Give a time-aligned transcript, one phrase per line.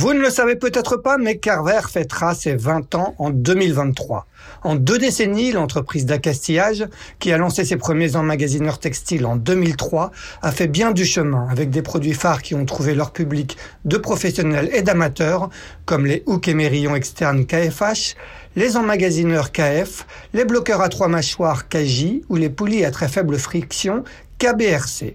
[0.00, 4.26] Vous ne le savez peut-être pas, mais Carver fêtera ses 20 ans en 2023.
[4.62, 6.86] En deux décennies, l'entreprise d'accastillage,
[7.18, 10.10] qui a lancé ses premiers emmagasineurs textiles en 2003,
[10.40, 13.98] a fait bien du chemin avec des produits phares qui ont trouvé leur public de
[13.98, 15.50] professionnels et d'amateurs,
[15.84, 18.16] comme les hooks et mérillons externes KFH,
[18.56, 23.36] les emmagasineurs KF, les bloqueurs à trois mâchoires KJ ou les poulies à très faible
[23.36, 24.04] friction
[24.38, 25.14] KBRC.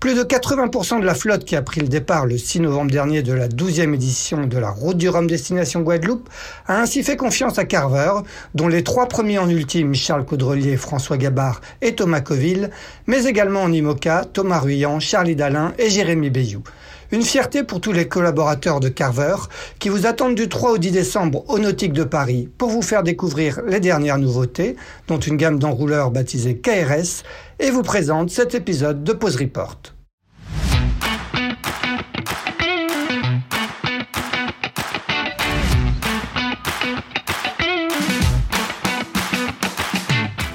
[0.00, 3.24] Plus de 80% de la flotte qui a pris le départ le 6 novembre dernier
[3.24, 6.28] de la 12e édition de la Route du Rhum Destination Guadeloupe
[6.68, 8.12] a ainsi fait confiance à Carver,
[8.54, 12.70] dont les trois premiers en ultime, Charles Caudrelier, François Gabard et Thomas Coville,
[13.08, 16.62] mais également en IMOCA, Thomas Ruyant, Charlie Dalin et Jérémy Bayou.
[17.10, 19.36] Une fierté pour tous les collaborateurs de Carver
[19.78, 23.02] qui vous attendent du 3 au 10 décembre au Nautique de Paris pour vous faire
[23.02, 24.76] découvrir les dernières nouveautés,
[25.08, 27.24] dont une gamme d'enrouleurs baptisée KRS,
[27.60, 29.78] et vous présente cet épisode de Pause Report.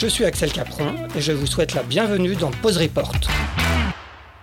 [0.00, 3.12] Je suis Axel Capron et je vous souhaite la bienvenue dans Pause Report.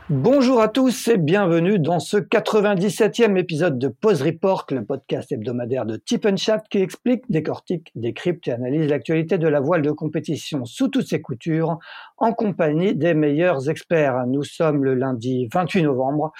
[0.07, 5.87] Bonjour à tous et bienvenue dans ce 97e épisode de Pause Report, le podcast hebdomadaire
[5.87, 6.27] de Tip
[6.69, 11.21] qui explique, décortique, décrypte et analyse l'actualité de la voile de compétition sous toutes ses
[11.21, 11.79] coutures
[12.17, 14.27] en compagnie des meilleurs experts.
[14.27, 16.33] Nous sommes le lundi 28 novembre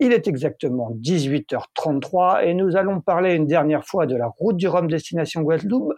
[0.00, 4.66] il est exactement 18h33 et nous allons parler une dernière fois de la route du
[4.66, 5.92] Rhum destination Guadeloupe,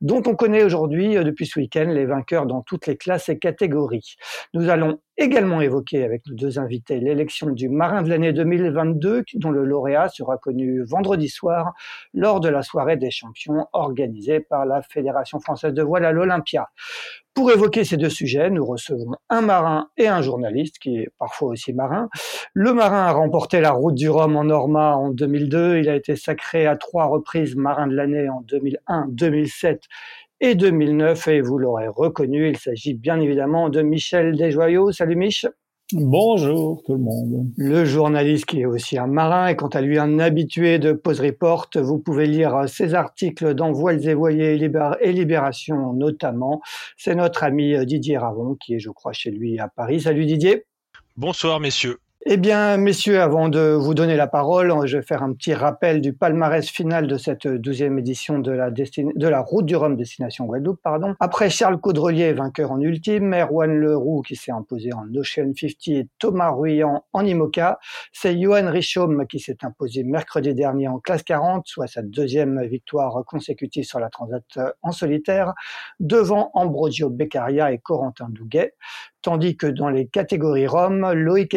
[0.00, 3.38] dont on connaît aujourd'hui, euh, depuis ce week-end, les vainqueurs dans toutes les classes et
[3.38, 4.14] catégories.
[4.54, 9.50] Nous allons également évoquer avec nos deux invités l'élection du marin de l'année 2022, dont
[9.50, 11.74] le lauréat sera connu vendredi soir
[12.14, 16.68] lors de la soirée des champions organisée par la Fédération française de voile à l'Olympia.
[17.34, 21.50] Pour évoquer ces deux sujets, nous recevons un marin et un journaliste qui est parfois
[21.50, 22.08] aussi marin.
[22.52, 25.78] Le marin a remporté la route du Rhum en Norma en 2002.
[25.78, 29.82] Il a été sacré à trois reprises marin de l'année en 2001, 2007
[30.40, 31.28] et 2009.
[31.28, 34.92] Et vous l'aurez reconnu, il s'agit bien évidemment de Michel Desjoyaux.
[34.92, 35.46] Salut Mich.
[35.92, 37.50] Bonjour tout le monde.
[37.56, 41.20] Le journaliste qui est aussi un marin et quant à lui un habitué de Pause
[41.20, 44.58] Report, vous pouvez lire ses articles dans Voiles et Voiliers
[45.00, 46.60] et Libération notamment.
[46.98, 50.02] C'est notre ami Didier Ravon qui est je crois chez lui à Paris.
[50.02, 50.66] Salut Didier.
[51.16, 51.98] Bonsoir messieurs.
[52.26, 56.00] Eh bien, messieurs, avant de vous donner la parole, je vais faire un petit rappel
[56.00, 60.80] du palmarès final de cette douzième édition de la, Route du Rhum Destination Guadeloupe.
[60.82, 61.14] Pardon.
[61.20, 66.08] Après Charles Caudrelier, vainqueur en ultime, Erwan Leroux qui s'est imposé en Ocean 50 et
[66.18, 67.78] Thomas Ruyant en IMOCA,
[68.12, 73.24] c'est Johan Richaume qui s'est imposé mercredi dernier en classe 40, soit sa deuxième victoire
[73.26, 74.42] consécutive sur la Transat
[74.82, 75.54] en solitaire,
[76.00, 78.74] devant Ambrogio Beccaria et Corentin Douguet
[79.22, 81.54] tandis que dans les catégories Rome, Loïc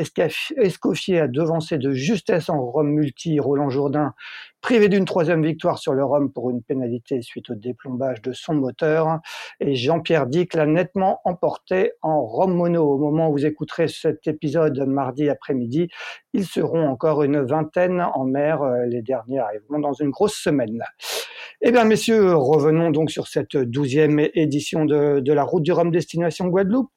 [0.58, 4.14] Escoffier a devancé de justesse en Rome multi Roland Jourdain
[4.62, 8.54] privé d'une troisième victoire sur le Rhum pour une pénalité suite au déplombage de son
[8.54, 9.20] moteur.
[9.60, 12.84] Et Jean-Pierre Dick l'a nettement emporté en Rhum mono.
[12.84, 15.90] Au moment où vous écouterez cet épisode mardi après-midi,
[16.34, 18.64] ils seront encore une vingtaine en mer.
[18.88, 20.84] Les derniers arriveront dans une grosse semaine.
[21.64, 26.48] Eh bien, messieurs, revenons donc sur cette douzième édition de, la Route du Rhum Destination
[26.48, 26.90] Guadeloupe.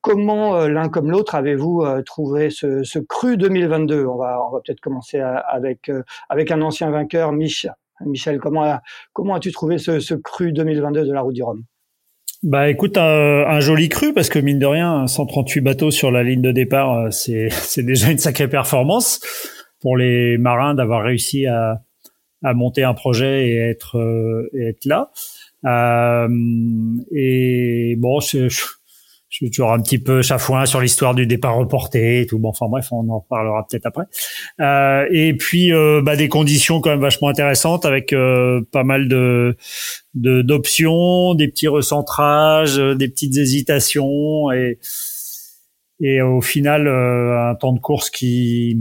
[0.00, 5.20] Comment euh, l'un comme l'autre avez-vous euh, trouvé ce, cru 2022 On va, peut-être commencer
[5.20, 7.07] avec, euh, avec un ancien vainqueur
[8.06, 8.38] Michel.
[9.12, 11.64] Comment, as-tu trouvé ce, cru 2022 de la Route du Rhum?
[12.44, 16.40] Bah écoute, un, joli cru parce que mine de rien, 138 bateaux sur la ligne
[16.40, 19.20] de départ, euh, c'est, déjà une sacrée performance
[19.80, 21.80] pour les marins d'avoir réussi à,
[22.42, 24.48] monter un projet et être, euh,
[24.84, 25.10] là.
[25.64, 26.28] Euh,
[27.10, 28.48] et bon, je
[29.46, 32.38] suis toujours un petit peu chafouin sur l'histoire du départ reporté et tout.
[32.38, 34.04] Bon, enfin bref, on en parlera peut-être après.
[34.60, 39.08] Euh, et puis euh, bah, des conditions quand même vachement intéressantes avec euh, pas mal
[39.08, 39.56] de
[40.14, 44.78] d'options, des petits recentrages, euh, des petites hésitations et
[46.00, 48.78] et au final un temps de course qui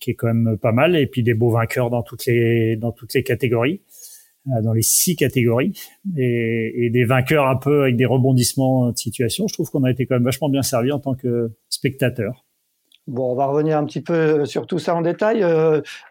[0.00, 2.92] qui est quand même pas mal et puis des beaux vainqueurs dans toutes les dans
[2.92, 3.82] toutes les catégories.
[4.48, 5.72] Euh, dans les six catégories
[6.16, 9.48] et, des vainqueurs un peu avec des rebondissements de situation.
[9.48, 12.44] Je trouve qu'on a été quand même vachement bien servi en tant que spectateur.
[13.08, 15.40] Bon, on va revenir un petit peu sur tout ça en détail.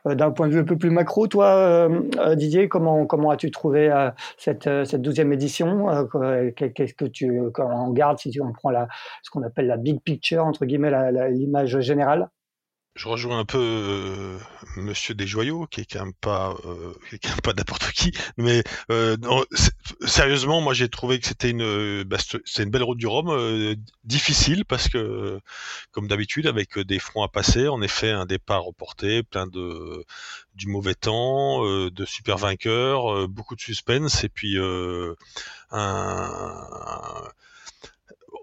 [0.06, 1.90] D'un point de vue un peu plus macro, toi,
[2.36, 3.90] Didier, comment, comment as-tu trouvé
[4.38, 5.88] cette, cette 12e édition
[6.56, 8.88] Qu'est-ce que tu en gardes si on prend la,
[9.24, 10.92] ce qu'on appelle la big picture, entre guillemets,
[11.32, 12.30] l'image générale?
[12.95, 14.39] Je rejoins un peu euh,
[14.77, 18.13] Monsieur Desjoyaux, qui est quand même pas, euh, qui est quand même pas n'importe qui.
[18.38, 19.18] Mais euh,
[20.06, 23.75] sérieusement, moi j'ai trouvé que c'était une, bah, c'est une belle route du Rhum, euh,
[24.06, 25.39] difficile parce que,
[25.92, 30.06] comme d'habitude, avec des fronts à passer, en effet, un départ reporté, plein de
[30.56, 34.57] du mauvais temps, de super vainqueurs, beaucoup de suspense et puis
[35.71, 36.56] un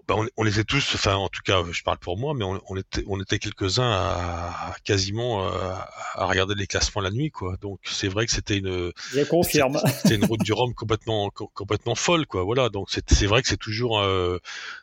[0.07, 2.43] bah, on, on, les est tous, enfin en tout cas je parle pour moi, mais
[2.43, 5.73] on, on était, on était quelques-uns à, quasiment euh,
[6.15, 7.55] à, regarder les classements la nuit, quoi.
[7.61, 11.95] Donc c'est vrai que c'était une, Je confirme, c'était une route du Rhum complètement, complètement
[11.95, 12.43] folle, quoi.
[12.43, 14.39] Voilà, donc c'est vrai que c'est toujours, euh,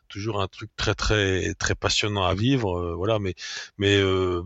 [0.09, 3.19] toujours un truc très très très passionnant à vivre, euh, voilà.
[3.19, 3.35] Mais
[3.77, 4.43] mais euh,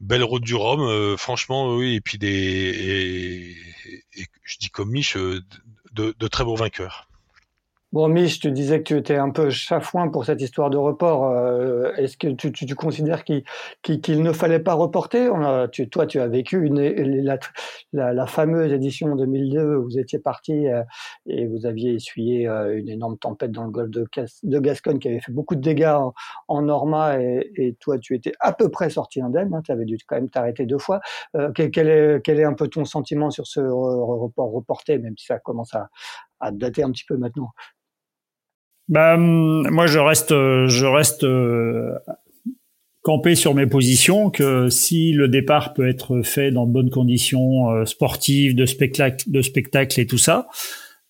[0.00, 1.96] belle route du Rhum, franchement oui.
[1.96, 5.44] Et puis des, et, et, je dis comme Mich, de,
[5.92, 7.08] de très beaux vainqueurs.
[7.92, 11.26] Bon, Mich, tu disais que tu étais un peu chafouin pour cette histoire de report.
[11.26, 13.42] Euh, est-ce que tu, tu, tu considères qu'il
[14.22, 15.30] ne fallait pas reporter?
[15.72, 16.80] Tu, Toi, tu as vécu une,
[17.22, 17.38] la,
[17.92, 20.82] la, la, fameuse édition 2002 où vous étiez parti euh,
[21.26, 25.20] et vous aviez essuyé euh, une énorme tempête dans le golfe de, Gascogne qui avait
[25.20, 26.14] fait beaucoup de dégâts en,
[26.48, 29.52] en Norma et, et, toi, tu étais à peu près sorti indemne.
[29.52, 31.00] Hein, tu avais dû quand même t'arrêter deux fois.
[31.54, 35.26] Quel, quel, est, quel est un peu ton sentiment sur ce report reporté, même si
[35.26, 35.90] ça commence à,
[36.40, 37.50] à dater un petit peu maintenant?
[38.88, 41.94] Bah, moi, je reste, je reste euh,
[43.02, 47.70] campé sur mes positions que si le départ peut être fait dans de bonnes conditions
[47.70, 50.48] euh, sportives, de spectacle, de spectacle et tout ça,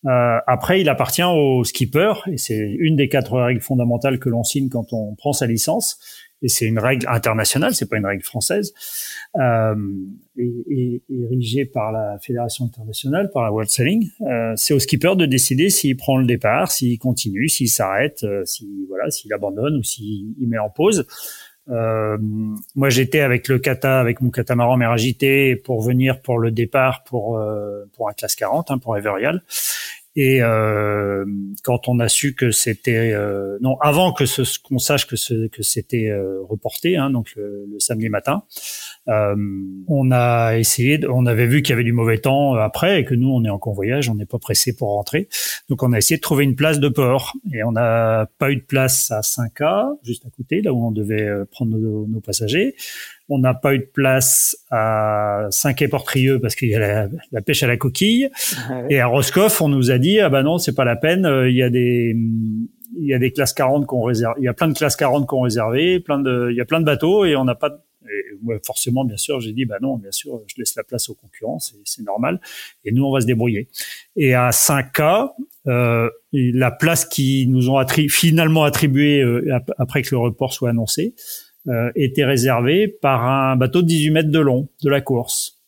[0.07, 4.43] euh, après, il appartient au skipper et c'est une des quatre règles fondamentales que l'on
[4.43, 5.99] signe quand on prend sa licence
[6.43, 8.75] et c'est une règle internationale, c'est pas une règle française,
[9.37, 9.75] euh,
[10.37, 14.11] et, érigée par la fédération internationale, par la World Sailing.
[14.23, 18.45] Euh, c'est au skipper de décider s'il prend le départ, s'il continue, s'il s'arrête, euh,
[18.45, 21.07] si voilà, s'il abandonne ou s'il met en pause.
[21.69, 22.19] Euh,
[22.75, 27.05] moi, j'étais avec le kata, avec mon catamaran mer agité pour venir pour le départ
[27.05, 29.43] pour euh, pour un classe 40, hein, pour Everial.
[30.15, 31.25] Et euh,
[31.65, 35.47] quand on a su que c'était euh, non avant que ce qu'on sache que ce,
[35.49, 38.43] que c'était euh, reporté, hein, donc le, samedi matin,
[39.09, 39.35] euh,
[39.89, 43.15] on a essayé, on avait vu qu'il y avait du mauvais temps après et que
[43.15, 45.29] nous on est en convoyage, on n'est pas pressé pour rentrer,
[45.69, 48.57] donc on a essayé de trouver une place de port et on n'a pas eu
[48.57, 52.75] de place à 5A juste à côté là où on devait prendre nos, nos passagers.
[53.29, 57.67] On n'a pas eu de place à Saint-Quay-Portrieux parce qu'il y a la, pêche à
[57.67, 58.29] la coquille.
[58.91, 61.25] Et à Roscoff, on nous a dit ah ben non, c'est pas la peine.
[61.25, 62.15] Euh, il y a des
[62.95, 64.35] il y a des classes 40 qu'on réserve.
[64.39, 66.81] Il y a plein de classes 40 qu'on réservé, plein de il y a plein
[66.81, 67.71] de bateaux et on n'a pas
[68.09, 71.15] et forcément, bien sûr, j'ai dit, bah non, bien sûr, je laisse la place aux
[71.15, 72.41] concurrents, c'est normal.
[72.85, 73.69] Et nous, on va se débrouiller.
[74.17, 75.31] Et à 5K,
[75.69, 81.15] euh, la place qui nous ont finalement attribuée euh, après que le report soit annoncé,
[81.69, 85.63] euh, était réservé par un bateau de 18 mètres de long de la course.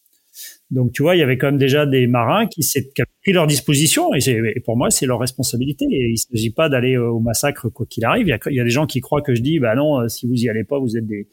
[0.72, 2.90] Donc tu vois, il y avait quand même déjà des marins qui s'est
[3.22, 5.84] pris leur disposition et, et pour moi c'est leur responsabilité.
[5.88, 8.26] Et il s'agit pas d'aller au massacre quoi qu'il arrive.
[8.26, 10.00] Il y, a, il y, a, des gens qui croient que je dis bah non,
[10.00, 11.28] euh, si vous y allez pas, vous êtes des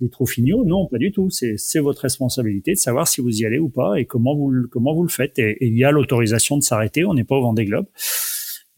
[0.00, 0.64] des trofignots.
[0.64, 1.28] Non, pas du tout.
[1.30, 4.94] C'est votre responsabilité de savoir si vous y allez ou pas et comment vous comment
[4.94, 5.38] vous le faites.
[5.38, 7.04] Et, et il y a l'autorisation de s'arrêter.
[7.04, 7.86] On n'est pas au Vendée Globe.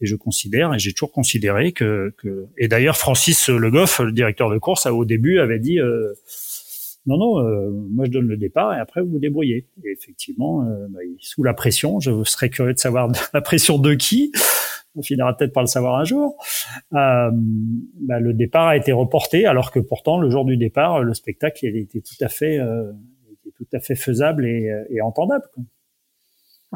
[0.01, 4.11] Et je considère, et j'ai toujours considéré que, que et d'ailleurs Francis Le Goff, le
[4.11, 6.13] directeur de course, au début avait dit euh,
[7.05, 9.67] non non, euh, moi je donne le départ et après vous vous débrouillez.
[9.83, 13.93] Et effectivement, euh, bah, sous la pression, je serais curieux de savoir la pression de
[13.93, 14.31] qui.
[14.95, 16.35] On finira peut-être par le savoir un jour.
[16.93, 21.13] Euh, bah, le départ a été reporté, alors que pourtant le jour du départ, le
[21.13, 25.45] spectacle il était tout à fait, était tout à fait faisable et, et entendable.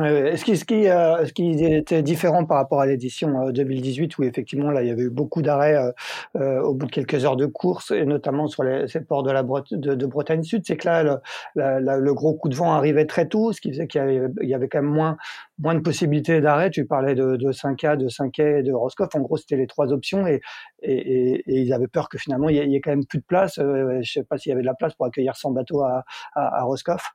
[0.04, 4.24] Est-ce qui, ce, qui, euh, qui était différent par rapport à l'édition 2018 euh, où
[4.26, 5.92] effectivement là il y avait eu beaucoup d'arrêts euh,
[6.36, 9.32] euh, au bout de quelques heures de course et notamment sur les, ces ports de
[9.32, 11.20] la de, de, Bretagne Sud, c'est que là le,
[11.56, 14.68] le, gros coup de vent arrivait très tôt, ce qui faisait qu'il y y avait
[14.68, 15.16] quand même moins
[15.60, 16.72] moins de possibilités d'arrêt.
[16.72, 19.16] Tu parlais de, de 5A, de 5A et de Roscoff.
[19.16, 20.42] En gros, c'était les trois options et,
[20.82, 23.54] et, et, ils avaient peur que finalement il y, ait, quand même plus de place.
[23.58, 26.60] je sais pas s'il y avait de la place pour accueillir 100 bateaux à, à,
[26.60, 27.14] à Roscoff.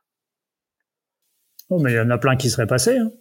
[1.71, 2.97] Oh, mais il y en a plein qui seraient passés.
[2.97, 3.11] Hein.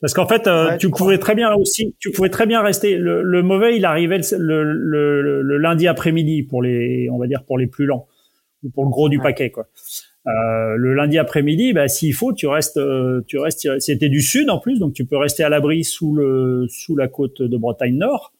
[0.00, 2.96] Parce qu'en fait, euh, tu pouvais très bien aussi, tu pouvais très bien rester.
[2.96, 7.66] Le, mauvais, il arrivait le, le, lundi après-midi pour les, on va dire pour les
[7.66, 8.06] plus lents
[8.62, 9.68] ou pour le gros du paquet, quoi.
[10.28, 13.68] Euh, le lundi après-midi, bah, s'il faut, tu restes, euh, tu restes.
[13.80, 17.08] C'était du sud en plus, donc tu peux rester à l'abri sous le, sous la
[17.08, 18.32] côte de Bretagne Nord.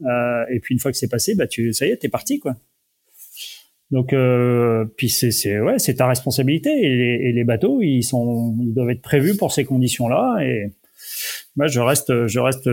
[0.00, 2.56] et puis une fois que c'est passé, bah, tu, ça y est, t'es parti, quoi.
[3.92, 6.70] Donc, euh, puis c'est ouais, c'est ta responsabilité.
[6.70, 10.38] Et les, et les, bateaux, ils sont, ils doivent être prévus pour ces conditions-là.
[10.42, 10.72] Et
[11.56, 12.70] moi, je reste, je reste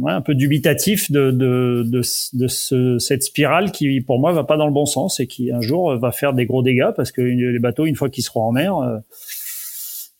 [0.00, 2.00] ouais, un peu dubitatif de de, de,
[2.32, 5.52] de ce, cette spirale qui, pour moi, va pas dans le bon sens et qui
[5.52, 8.44] un jour va faire des gros dégâts parce que les bateaux, une fois qu'ils seront
[8.44, 8.98] en mer, euh,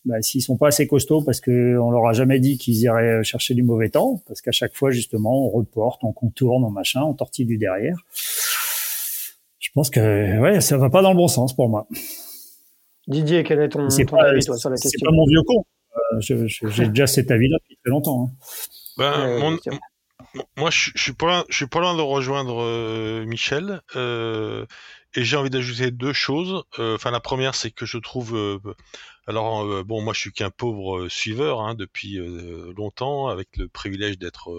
[0.05, 3.23] bah, s'ils sont pas assez costauds parce que on leur a jamais dit qu'ils iraient
[3.23, 7.01] chercher du mauvais temps, parce qu'à chaque fois justement on reporte, on contourne, on machin,
[7.01, 7.97] on tortille du derrière.
[9.61, 11.87] Je pense que ouais, ça va pas dans le bon sens pour moi.
[13.07, 15.63] Didier, quel est ton, ton avis toi, sur la question C'est pas mon vieux con.
[15.95, 18.25] Euh, j'ai déjà cet avis-là depuis très longtemps.
[18.25, 18.35] Hein.
[18.97, 19.57] Ben,
[20.57, 23.81] moi, je, je, suis pas loin, je suis pas loin de rejoindre euh, Michel.
[23.95, 24.65] Euh,
[25.13, 26.63] et j'ai envie d'ajouter deux choses.
[26.79, 28.59] Euh, enfin, la première, c'est que je trouve, euh,
[29.27, 32.17] alors euh, bon, moi, je suis qu'un pauvre suiveur hein, depuis
[32.75, 34.51] longtemps, avec le privilège d'être,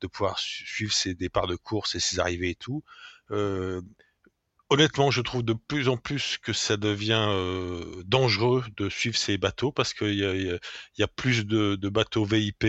[0.00, 2.84] de pouvoir suivre ses départs de course et ses arrivées et tout.
[4.72, 7.28] Honnêtement, je trouve de plus en plus que ça devient
[8.04, 12.66] dangereux de suivre ces bateaux parce qu'il y a, plus de, bateaux VIP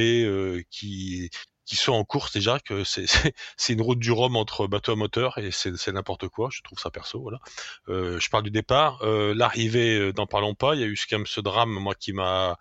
[0.69, 1.29] qui
[1.65, 5.37] qui sont en course déjà, que c'est une route du Rhum entre bateau à moteur
[5.37, 6.49] et c'est n'importe quoi.
[6.51, 7.39] Je trouve ça perso, voilà.
[7.89, 10.75] Euh, je parle du départ, euh, l'arrivée, euh, n'en parlons pas.
[10.75, 12.57] Il y a eu quand ce drame, moi, qui m'a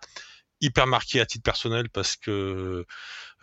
[0.61, 2.85] hyper marqué à titre personnel parce que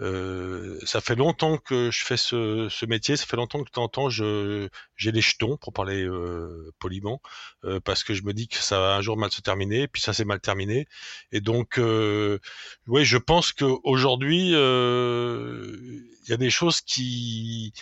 [0.01, 3.71] euh, ça fait longtemps que je fais ce, ce, métier, ça fait longtemps que de
[3.71, 4.71] temps en temps j'ai
[5.13, 7.21] les jetons pour parler euh, poliment
[7.65, 10.01] euh, parce que je me dis que ça va un jour mal se terminer, puis
[10.01, 10.87] ça s'est mal terminé.
[11.33, 12.39] Et donc euh,
[12.87, 15.77] oui je pense qu'aujourd'hui euh,
[16.25, 17.75] il y a des choses qui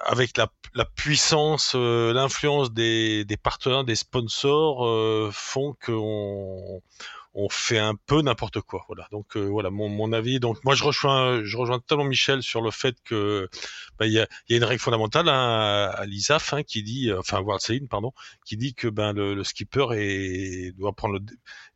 [0.00, 6.82] avec la, la puissance, euh, l'influence des, des, partenaires, des sponsors, font qu'on
[7.36, 8.84] on fait un peu n'importe quoi.
[8.88, 9.06] Voilà.
[9.12, 10.40] Donc euh, voilà mon, avis.
[10.40, 13.48] Donc moi je rejoins je rejoins totalement Michel sur le fait que
[13.98, 17.12] bah, il y, a, y, a, une règle fondamentale hein, à l'ISAF hein, qui dit
[17.12, 18.12] enfin World Sailing pardon
[18.44, 21.20] qui dit que ben le, le skipper est, doit prendre le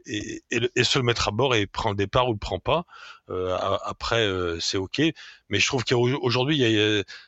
[0.07, 2.85] et, et, se le mettre à bord et prendre le départ ou le prend pas.
[3.29, 5.01] Euh, après, euh, c'est ok.
[5.49, 6.63] Mais je trouve qu'aujourd'hui,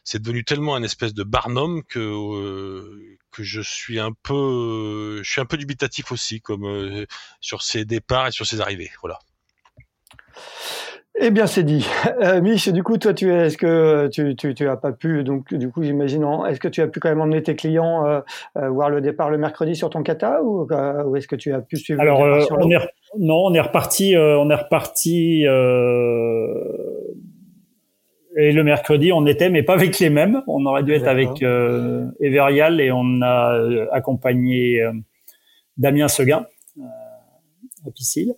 [0.05, 5.31] c'est devenu tellement un espèce de barnum que euh, que je suis un peu, je
[5.31, 7.07] suis un peu dubitatif aussi, comme euh,
[7.41, 8.91] sur ses départs et sur ses arrivées.
[9.01, 9.19] Voilà.
[11.21, 11.87] Eh bien, c'est dit.
[12.23, 15.25] Euh, Mich, du coup, toi, tu es, est-ce que tu, tu, tu as pas pu,
[15.25, 18.21] donc, du coup, j'imagine, est-ce que tu as pu quand même emmener tes clients euh,
[18.57, 21.53] euh, voir le départ le mercredi sur ton kata ou, euh, ou est-ce que tu
[21.53, 22.79] as pu suivre Alors, euh, on est,
[23.19, 25.47] non, on est reparti, on est reparti, et
[28.53, 30.43] le mercredi, on était, mais pas avec les mêmes.
[30.47, 31.43] On aurait dû être avec
[32.21, 34.81] Everial et on a accompagné
[35.77, 36.47] Damien Seguin
[37.87, 38.35] à Piscille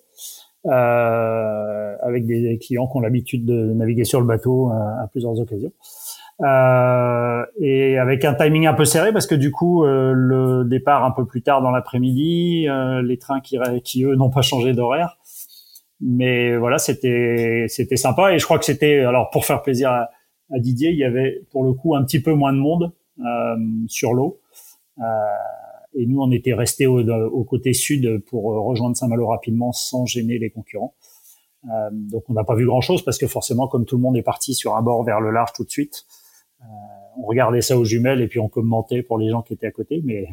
[0.66, 5.08] euh, avec des clients qui ont l'habitude de naviguer sur le bateau à, euh, à
[5.08, 5.72] plusieurs occasions.
[6.40, 11.04] Euh, et avec un timing un peu serré parce que du coup euh, le départ
[11.04, 13.56] un peu plus tard dans l'après-midi, euh, les trains qui,
[14.04, 15.18] eux n'ont pas changé d'horaire.
[16.00, 20.10] Mais voilà, c'était c'était sympa et je crois que c'était alors pour faire plaisir à,
[20.50, 22.92] Didier, il y avait pour le coup un petit peu moins de monde
[23.88, 24.40] sur l'eau.
[25.94, 30.06] Et nous, on était restés au, au, côté sud pour euh, rejoindre Saint-Malo rapidement sans
[30.06, 30.94] gêner les concurrents.
[31.66, 34.22] Euh, donc, on n'a pas vu grand-chose parce que forcément, comme tout le monde est
[34.22, 36.04] parti sur un bord vers le large tout de suite,
[36.60, 36.64] euh,
[37.18, 39.72] on regardait ça aux jumelles et puis on commentait pour les gens qui étaient à
[39.72, 40.02] côté.
[40.04, 40.26] Mais,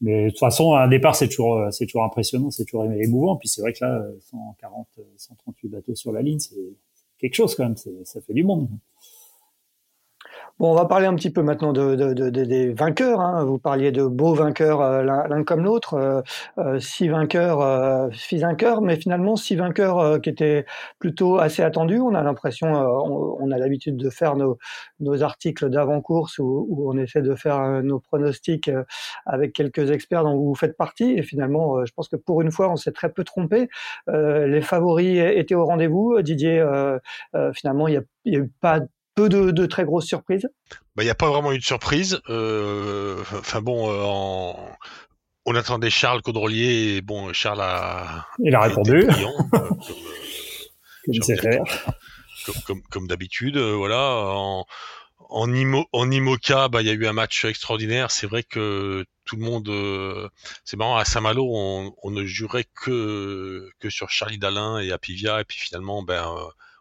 [0.00, 3.36] mais de toute façon, un départ, c'est toujours, c'est toujours impressionnant, c'est toujours émouvant.
[3.36, 6.54] Puis c'est vrai que là, 140, 138 bateaux sur la ligne, c'est
[7.18, 7.76] quelque chose quand même.
[7.76, 8.68] Ça fait du monde.
[10.58, 13.20] Bon, on va parler un petit peu maintenant de, de, de, des vainqueurs.
[13.20, 13.44] Hein.
[13.44, 16.22] Vous parliez de beaux vainqueurs euh, l'un comme l'autre, euh,
[16.56, 20.64] euh, six vainqueurs, euh, six vainqueurs, mais finalement six vainqueurs euh, qui étaient
[20.98, 22.00] plutôt assez attendus.
[22.00, 24.56] On a l'impression, on, on, a l'habitude de faire nos,
[24.98, 28.70] nos articles d'avant-course où, où, on essaie de faire nos pronostics
[29.26, 31.12] avec quelques experts dont vous faites partie.
[31.18, 33.68] Et finalement, je pense que pour une fois, on s'est très peu trompé.
[34.08, 36.22] les favoris étaient au rendez-vous.
[36.22, 36.64] Didier,
[37.52, 38.80] finalement, il n'y a, a eu pas
[39.16, 40.48] peu de, de très grosses surprises?
[40.94, 42.20] Bah, Il n'y a pas vraiment eu de surprise.
[42.28, 44.70] Euh, enfin bon, euh, en...
[45.46, 48.26] on attendait Charles Caudrelier et bon, Charles a.
[48.38, 49.04] Il a répondu.
[49.06, 49.68] Brillant, euh,
[52.46, 53.98] comme, comme, comme, d'habitude, euh, voilà.
[53.98, 54.66] En,
[55.18, 58.10] en, Imo, en IMOCA, bah, il y a eu un match extraordinaire.
[58.10, 60.28] C'est vrai que tout le monde, euh,
[60.64, 65.40] c'est marrant, à Saint-Malo, on, on, ne jurait que, que sur Charlie Dalin et Apivia,
[65.40, 66.32] et puis finalement, ben,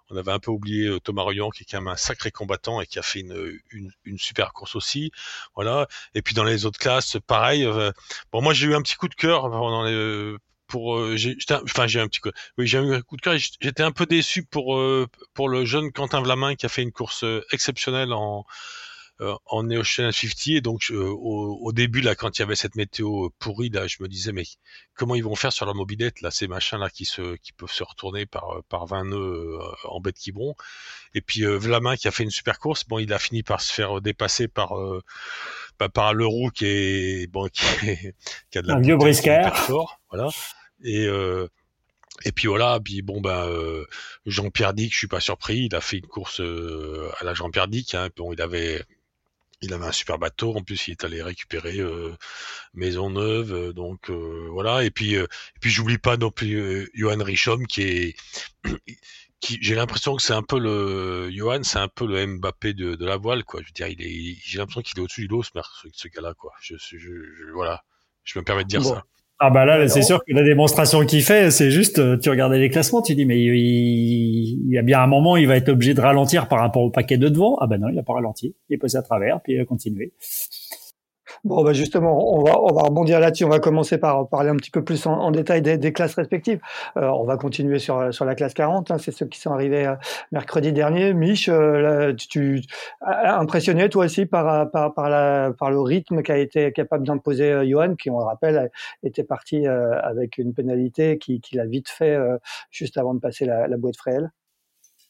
[0.09, 2.81] on avait un peu oublié euh, Thomas Royan, qui est quand même un sacré combattant
[2.81, 5.11] et qui a fait une, une, une super course aussi.
[5.55, 5.87] Voilà.
[6.13, 7.65] Et puis dans les autres classes, pareil.
[7.65, 7.91] Euh,
[8.31, 10.35] bon, moi j'ai eu un petit coup de cœur dans les,
[10.67, 11.15] pour euh,
[11.63, 14.07] enfin j'ai un petit coup oui j'ai eu un coup de cœur j'étais un peu
[14.07, 14.81] déçu pour
[15.35, 18.45] pour le jeune Quentin Vlamin qui a fait une course exceptionnelle en
[19.19, 23.29] en Ocean 50 et donc au, au, début là quand il y avait cette météo
[23.39, 24.43] pourrie là je me disais mais
[24.93, 27.71] comment ils vont faire sur la mobilette là ces machins là qui se qui peuvent
[27.71, 30.55] se retourner par par 20 nœuds en bête qui quiberon
[31.13, 33.71] et puis Vlamin qui a fait une super course bon il a fini par se
[33.71, 34.73] faire dépasser par
[35.79, 37.63] bah, par le roux qui est bon qui,
[38.51, 40.29] qui a de la un vieux briscard voilà
[40.83, 41.07] et
[42.23, 43.49] et puis voilà, puis bon ben
[44.25, 47.67] Jean-Pierre Dick, je suis pas surpris, il a fait une course euh, à la Jean-Pierre
[47.67, 47.93] Dick.
[47.93, 48.81] Hein, bon, il avait
[49.61, 52.15] il avait un super bateau, en plus il est allé récupérer euh,
[52.73, 54.83] Maisonneuve, donc voilà.
[54.83, 55.27] Et puis et
[55.61, 58.15] puis j'oublie pas non plus Johan Richom qui est
[59.39, 62.95] qui j'ai l'impression que c'est un peu le Johan, c'est un peu le Mbappé de,
[62.95, 63.61] de la voile quoi.
[63.61, 65.51] Je veux dire, il est j'ai l'impression qu'il est au-dessus du lot ce,
[65.93, 66.53] ce gars-là quoi.
[66.61, 67.83] Je, je, je, voilà,
[68.23, 69.03] je me permets de dire ça.
[69.39, 72.57] Ah bah là, c'est sûr que la démonstration qu'il fait, c'est juste, euh, tu regardais
[72.57, 75.93] les classements, tu dis mais il, y a bien un moment, il va être obligé
[75.93, 77.57] de ralentir par rapport au paquet de devant.
[77.59, 79.65] Ah bah non, il a pas ralenti, il est passé à travers, puis il a
[79.65, 80.13] continué.
[81.45, 83.45] Bon, bah justement, on va, on va rebondir là-dessus.
[83.45, 86.59] On va commencer par parler un petit peu plus en, détail des, classes respectives.
[86.97, 88.89] Euh, on va continuer sur, sur la classe 40.
[88.89, 89.93] Hein, c'est ceux qui sont arrivés euh,
[90.31, 91.13] mercredi dernier.
[91.13, 92.63] Mich, euh, tu,
[93.01, 97.93] impressionné toi aussi par, par, par, la, par le rythme qu'a été capable d'imposer Johan,
[97.93, 98.71] qui, on le rappelle,
[99.03, 102.17] était parti avec une pénalité qu'il qui a vite fait
[102.71, 104.31] juste avant de passer la, la boîte fréelle.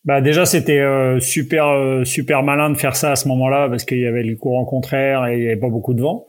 [0.06, 3.86] Bah déjà c'était euh, super euh, super malin de faire ça à ce moment-là parce
[3.86, 6.28] qu'il y avait le courant contraire et il n'y avait pas beaucoup de vent.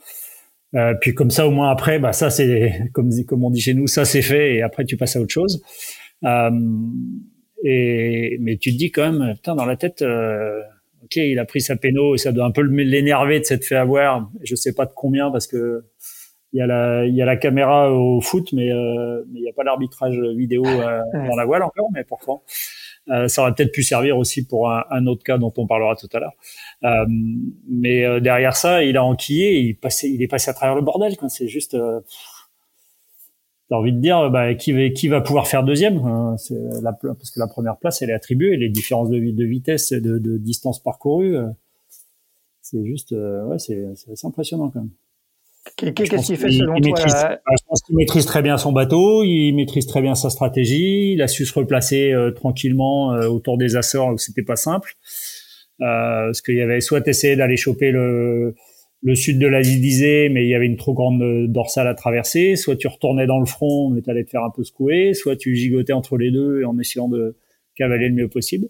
[0.75, 3.75] Euh, puis comme ça au moins après bah ça c'est comme comme on dit chez
[3.75, 5.63] nous ça c'est fait et après tu passes à autre chose.
[6.25, 6.51] Euh,
[7.65, 10.03] et mais tu te dis quand même putain dans la tête
[11.05, 13.77] ok il a pris sa péno et ça doit un peu l'énerver de s'être fait
[13.77, 14.31] avoir.
[14.43, 15.85] Je sais pas de combien parce que
[16.55, 18.71] il y a la il y a la caméra au foot mais
[19.29, 22.43] mais il n'y a pas l'arbitrage vidéo dans la voile encore mais pourtant.
[23.09, 25.95] Euh, ça aurait peut-être pu servir aussi pour un, un, autre cas dont on parlera
[25.95, 26.35] tout à l'heure.
[26.85, 27.07] Euh,
[27.69, 30.83] mais euh, derrière ça, il a enquillé, il, passé, il est passé à travers le
[30.83, 31.15] bordel.
[31.29, 32.01] C'est juste, euh,
[33.69, 36.37] t'as envie de dire, bah, qui, va, qui va pouvoir faire deuxième hein,
[36.83, 38.57] la, Parce que la première place, elle est attribuée.
[38.57, 41.37] Les différences de, de vitesse, de, de distance parcourue,
[42.63, 44.91] c'est juste, ouais, c'est impressionnant quand même.
[45.77, 49.87] Qu'est-ce qu'il fait selon toi Je pense qu'il maîtrise très bien son bateau, il maîtrise
[49.87, 54.15] très bien sa stratégie, il a su se replacer euh, tranquillement euh, autour des Açores
[54.15, 54.95] où c'était pas simple.
[55.83, 58.55] Euh, parce qu'il y avait soit essayé d'aller choper le,
[59.03, 61.95] le sud de l'Asie d'Isée, mais il y avait une trop grande euh, dorsale à
[61.95, 65.37] traverser, soit tu retournais dans le front, mais t'allais te faire un peu secouer, soit
[65.37, 67.37] tu gigotais entre les deux en essayant de
[67.77, 68.69] cavaler le mieux possible.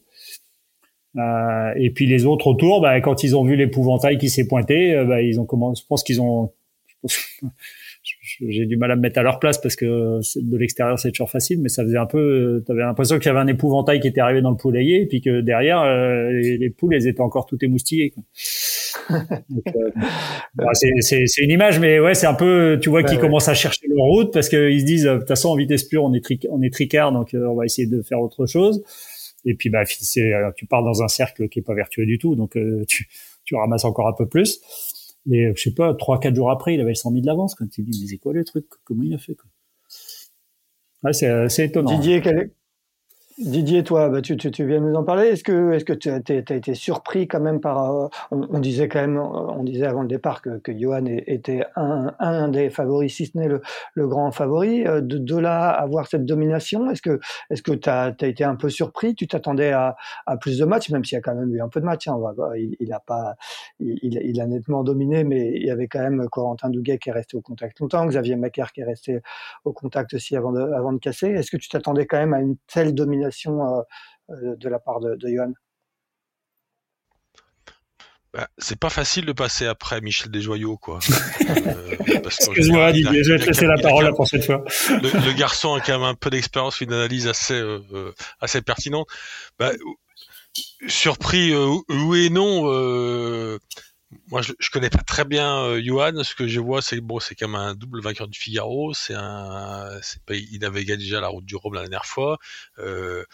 [1.17, 5.01] Euh, et puis les autres autour, bah, quand ils ont vu l'épouvantail qui s'est pointé,
[5.07, 5.83] bah, ils ont commencé.
[5.83, 6.53] Je pense qu'ils ont
[8.39, 11.31] j'ai du mal à me mettre à leur place parce que de l'extérieur c'est toujours
[11.31, 14.09] facile, mais ça faisait un peu, tu avais l'impression qu'il y avait un épouvantail qui
[14.09, 17.47] était arrivé dans le poulailler et puis que derrière euh, les, poules elles étaient encore
[17.47, 18.15] toutes émoustillées.
[19.11, 19.17] euh,
[20.55, 23.87] bah, c'est une image, mais ouais c'est un peu, tu vois, qu'ils commencent à chercher
[23.89, 26.63] leur route parce qu'ils se disent de toute façon en vitesse pure on est on
[26.63, 28.83] est tricard donc euh, on va essayer de faire autre chose.
[29.45, 32.59] Et puis bah tu pars dans un cercle qui est pas vertueux du tout, donc
[32.89, 33.09] tu,
[33.45, 34.61] tu ramasses encore un peu plus.
[35.31, 37.55] Et je sais pas, trois, quatre jours après, il avait 100 000 d'avance.
[37.55, 38.67] Quand tu dis, mais c'est quoi le truc?
[38.85, 39.51] Comment il a fait quoi?
[41.03, 41.99] Ouais, c'est, étonnant.
[41.99, 42.51] Didier, quel,
[43.39, 45.27] Didier, toi, bah, tu, tu, tu, viens nous en parler.
[45.27, 46.17] Est-ce que, est-ce tu as,
[46.57, 50.41] été surpris quand même par, euh, on, disait quand même, on disait avant le départ
[50.41, 53.61] que, que Johan était un, un des favoris, si ce n'est le,
[53.93, 54.87] le grand favori.
[54.87, 57.21] Euh, de, de là avoir cette domination, est-ce que,
[57.63, 59.15] que tu as, été un peu surpris?
[59.15, 61.69] Tu t'attendais à, à plus de matchs, même s'il y a quand même eu un
[61.69, 62.09] peu de matchs.
[62.09, 62.19] Hein,
[62.57, 63.35] il, il, a pas,
[63.81, 67.13] il, il, a nettement dominé, mais il y avait quand même Corentin Douguet qui est
[67.13, 69.21] resté au contact longtemps, Xavier Macaire qui est resté
[69.67, 71.29] au contact aussi avant de, avant de casser.
[71.29, 73.83] Est-ce que tu t'attendais quand même à une telle domination euh,
[74.31, 75.53] euh, de la part de, de Johan
[78.33, 80.99] bah, c'est pas facile de passer après Michel Desjoyaux, quoi.
[81.49, 84.63] Euh, Excuse-moi, Didier, je vais te laisser la parole pour cette fois.
[84.91, 87.63] Le, garçon a quand même un peu d'expérience, une analyse assez,
[88.41, 89.07] assez pertinente.
[89.59, 89.71] Bah,
[90.87, 91.55] surpris,
[91.89, 92.65] oui et non.
[94.31, 96.23] Moi, je, je connais pas très bien Johan.
[96.25, 98.93] Ce que je vois, c'est bon, c'est quand même un double vainqueur du Figaro.
[98.95, 99.89] C'est un,
[100.31, 102.39] il avait gagné déjà la route du Rhum la dernière fois.
[102.79, 103.25] Euh,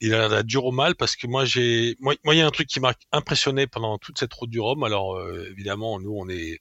[0.00, 2.50] il a la dur au mal parce que moi j'ai moi il y a un
[2.50, 6.28] truc qui m'a impressionné pendant toute cette route du Rhum alors euh, évidemment nous on
[6.28, 6.60] est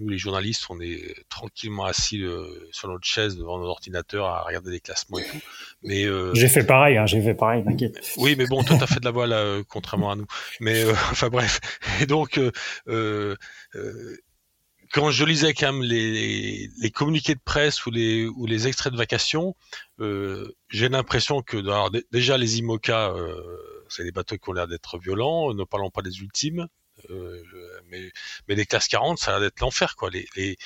[0.00, 4.42] nous les journalistes on est tranquillement assis euh, sur notre chaise devant nos ordinateurs à
[4.42, 5.40] regarder les classements et tout
[5.82, 8.86] mais euh, j'ai fait pareil hein, j'ai fait pareil t'inquiète oui mais bon toi t'as
[8.86, 10.26] fait de la voile contrairement à nous
[10.60, 11.60] mais enfin bref
[12.00, 12.38] et donc
[14.92, 18.92] quand je lisais quand même les, les, communiqués de presse ou les, ou les extraits
[18.92, 19.54] de vacation,
[20.00, 23.34] euh, j'ai l'impression que alors, déjà les IMOCA, euh,
[23.88, 25.54] c'est des bateaux qui ont l'air d'être violents.
[25.54, 26.66] Ne parlons pas des ultimes.
[27.88, 28.10] Mais,
[28.48, 30.10] mais les classes 40, ça a l'air d'être l'enfer, quoi.
[30.10, 30.56] Les, les,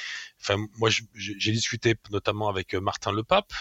[0.41, 3.53] enfin, moi, j'ai discuté notamment avec Martin Le Pape,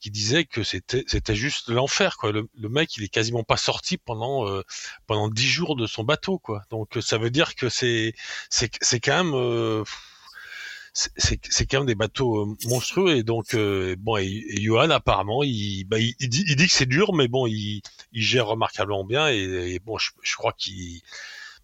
[0.00, 2.32] qui disait que c'était c'était juste l'enfer, quoi.
[2.32, 4.46] Le, le, mec, il est quasiment pas sorti pendant
[5.06, 6.62] pendant dix jours de son bateau, quoi.
[6.70, 8.14] Donc, ça veut dire que c'est
[8.50, 9.84] c'est c'est quand même
[10.92, 15.84] c'est quand même des bateaux euh, monstrueux et donc euh, bon et, Johan apparemment il,
[15.84, 19.28] bah, il, dit, il dit que c'est dur mais bon il, il gère remarquablement bien
[19.28, 21.00] et, bon je, je crois qu'il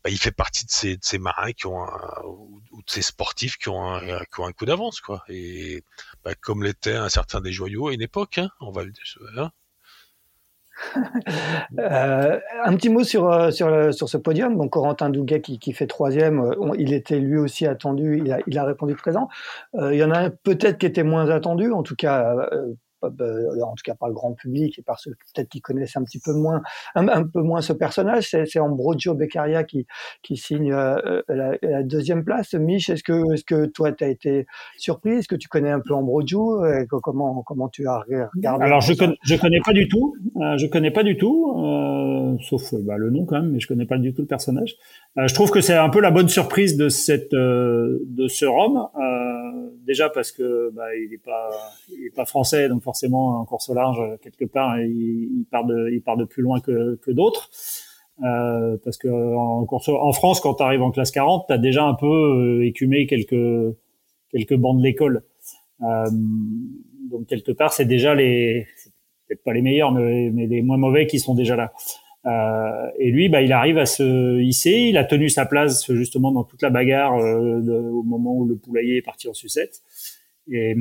[0.05, 3.03] bah, il fait partie de ces, de ces marins qui ont un, ou de ces
[3.03, 5.83] sportifs qui ont un, qui ont un coup d'avance quoi et
[6.25, 8.93] bah, comme l'était un certain des joyaux à une époque hein, on va le
[9.39, 9.51] hein,
[11.79, 14.57] euh, un petit mot sur, euh, sur, sur ce podium.
[14.57, 18.39] Donc, Corentin Douguet qui, qui fait troisième, euh, il était lui aussi attendu, il a,
[18.47, 19.29] il a répondu présent.
[19.75, 22.75] il y en a peut-être qui était moins attendu, en tout cas euh,
[23.07, 26.19] en tout cas par le grand public et par ceux peut-être qui connaissent un petit
[26.19, 26.63] peu moins,
[26.95, 29.87] un, peu moins ce personnage, c'est Ambrogio Beccaria qui,
[30.23, 32.55] qui signe euh, la, deuxième place.
[32.55, 35.13] Mich, est-ce que, est-ce que toi, tu as été surpris?
[35.13, 36.63] Est-ce que tu connais un peu Ambrogio?
[37.03, 38.01] Comment, comment tu as
[38.35, 40.17] regardé Alors, je connais, je connais pas du tout.
[40.37, 41.55] Euh, je connais pas du tout,
[42.41, 44.77] sauf bah, le nom quand même, mais je connais pas du tout le personnage.
[45.17, 48.89] je trouve que c'est un peu la bonne surprise de cette de ce Rome.
[49.87, 51.51] Déjà parce que bah, il est pas
[52.15, 56.17] pas français, donc forcément en course au large quelque part il, part de il part
[56.29, 57.51] plus loin que, d'autres.
[58.23, 61.59] Euh, parce que en course en France quand tu arrives en classe 40 tu as
[61.59, 63.75] déjà un peu euh, écumé quelques
[64.31, 65.25] quelques bancs de l'école.
[65.83, 66.05] Euh,
[67.11, 68.67] donc quelque part c'est déjà les
[69.27, 71.73] peut-être pas les meilleurs mais les moins mauvais qui sont déjà là
[72.27, 74.89] euh, et lui, bah, il arrive à se hisser.
[74.89, 77.61] Il a tenu sa place justement dans toute la bagarre euh,
[77.91, 79.83] au moment où le poulailler est parti en sucette.
[80.51, 80.75] Et,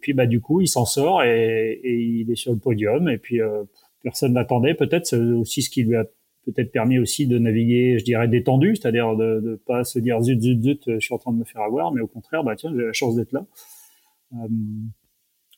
[0.00, 3.08] puis bah du coup, il s'en sort et, il est sur le podium.
[3.08, 3.64] Et puis euh,
[4.02, 4.74] personne n'attendait.
[4.74, 6.04] Peut-être aussi ce qui lui a
[6.44, 10.40] peut-être permis aussi de naviguer, je dirais détendu, c'est-à-dire de, de pas se dire zut
[10.40, 12.72] zut zut, je suis en train de me faire avoir, mais au contraire, bah tiens,
[12.72, 13.44] j'ai la chance d'être là.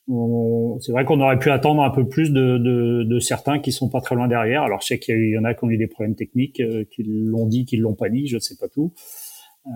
[0.09, 3.71] Euh, c'est vrai qu'on aurait pu attendre un peu plus de, de, de, certains qui
[3.71, 4.63] sont pas très loin derrière.
[4.63, 7.03] Alors je sais qu'il y, en a qui ont eu des problèmes techniques, euh, qui
[7.03, 8.93] l'ont dit, qui l'ont pas dit, je ne sais pas tout.
[9.67, 9.71] Euh,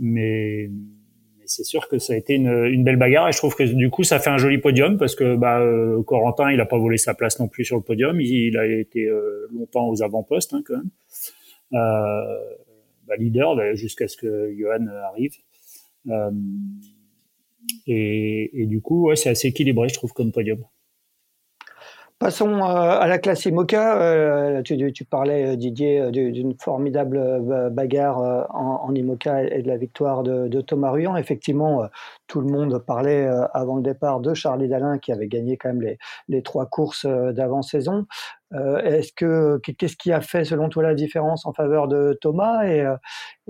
[0.00, 0.70] mais
[1.48, 3.90] c'est sûr que ça a été une, une, belle bagarre et je trouve que du
[3.90, 6.98] coup ça fait un joli podium parce que bah, euh, Corentin il a pas volé
[6.98, 10.62] sa place non plus sur le podium, il, a été euh, longtemps aux avant-postes hein,
[10.66, 10.90] quand même,
[11.72, 12.38] euh,
[13.06, 15.36] bah, leader jusqu'à ce que Johan arrive.
[17.86, 20.64] Et, du coup ouais, c'est assez équilibré je trouve comme podium.
[22.18, 24.02] Passons euh, à la classe IMOCA.
[24.02, 30.24] Euh, tu, parlais, euh, Didier, d'une formidable bagarre en, en, IMOCA et de la victoire
[30.24, 31.16] de, de Thomas Ruyant.
[31.16, 31.88] Effectivement,
[32.28, 35.96] tout le monde parlait avant le départ de Charlie Dalin qui avait gagné quand même
[36.28, 38.06] les, trois courses d'avant-saison.
[38.54, 42.64] Euh, est-ce que qu'est-ce qui a fait selon toi la différence en faveur de Thomas
[42.64, 42.96] et, euh,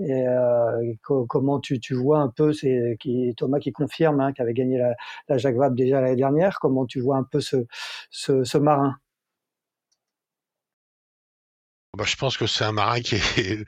[0.01, 0.93] euh,
[1.29, 2.97] comment tu, vois un peu c'est
[3.37, 4.95] Thomas qui confirme hein, avait gagné la,
[5.29, 8.97] la Jacques Vabre déjà l'année dernière comment tu vois un peu ce, marin?
[11.97, 13.65] Bah, je pense que c'est un marin qui est,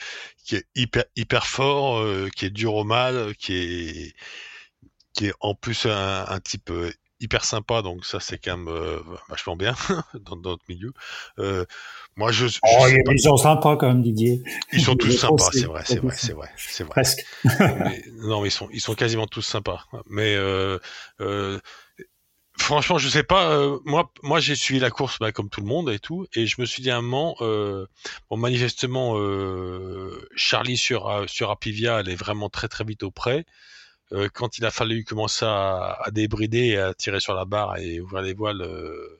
[1.15, 4.15] hyper, fort, euh, qui est dur au mal, qui est,
[5.13, 6.71] qui est en plus un, un type
[7.21, 9.75] hyper sympa, donc ça c'est quand même euh, vachement bien
[10.19, 10.91] dans, notre milieu.
[11.39, 11.65] Euh,
[12.15, 14.43] moi je, oh, ils sont sympas quand même Didier.
[14.73, 16.91] Ils sont tous sympas, c'est vrai, c'est vrai, c'est vrai, c'est vrai.
[16.91, 17.25] Presque.
[18.23, 19.85] non, mais ils sont ils sont quasiment tous sympas.
[20.09, 20.79] Mais euh,
[21.21, 21.59] euh,
[22.57, 23.51] franchement, je sais pas.
[23.51, 26.47] Euh, moi, moi, j'ai suivi la course bah, comme tout le monde et tout, et
[26.47, 27.85] je me suis dit à un moment, euh,
[28.29, 33.45] bon, manifestement, euh, Charlie sur sur Apivia, elle est vraiment très très vite auprès.
[34.13, 38.21] Euh, quand il a fallu commencer à, débrider, à tirer sur la barre et ouvrir
[38.21, 39.19] les voiles, euh,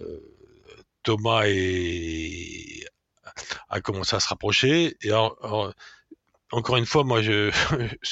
[0.00, 0.20] euh,
[1.02, 1.44] Thomas
[3.68, 4.96] a commencé à se rapprocher.
[5.02, 7.20] Et encore une fois, moi,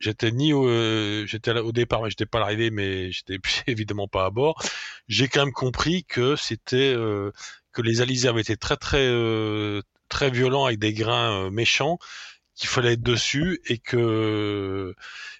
[0.00, 4.62] j'étais ni au, départ, mais j'étais pas à l'arrivée, mais j'étais évidemment pas à bord.
[5.08, 6.94] J'ai quand même compris que c'était
[7.72, 9.10] que les alizés avaient été très très
[10.08, 11.98] très violents avec des grains méchants
[12.54, 14.94] qu'il fallait être dessus et que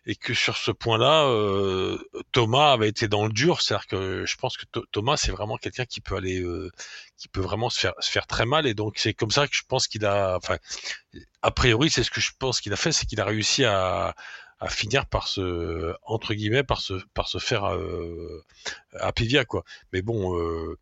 [0.07, 1.99] et que sur ce point-là, euh,
[2.33, 3.61] Thomas avait été dans le dur.
[3.61, 6.71] C'est-à-dire que je pense que Thomas c'est vraiment quelqu'un qui peut aller, euh,
[7.17, 9.55] qui peut vraiment se faire se faire très mal et donc c'est comme ça que
[9.55, 10.59] je pense qu'il a, enfin,
[11.43, 14.15] a priori c'est ce que je pense qu'il a fait, c'est qu'il a réussi à
[14.63, 18.45] à finir par se entre guillemets par se par se faire euh,
[18.95, 19.65] à Pivia quoi.
[19.93, 20.79] Mais bon, euh,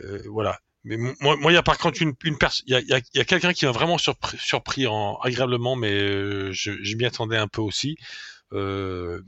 [0.00, 0.60] euh, voilà.
[0.84, 3.00] Mais moi, il y a par contre une, une personne, il y a, y a,
[3.14, 7.06] y a quelqu'un qui m'a vraiment surpris, surpris en, agréablement, mais euh, je, je m'y
[7.06, 7.96] attendais un peu aussi.
[8.52, 9.22] Euh,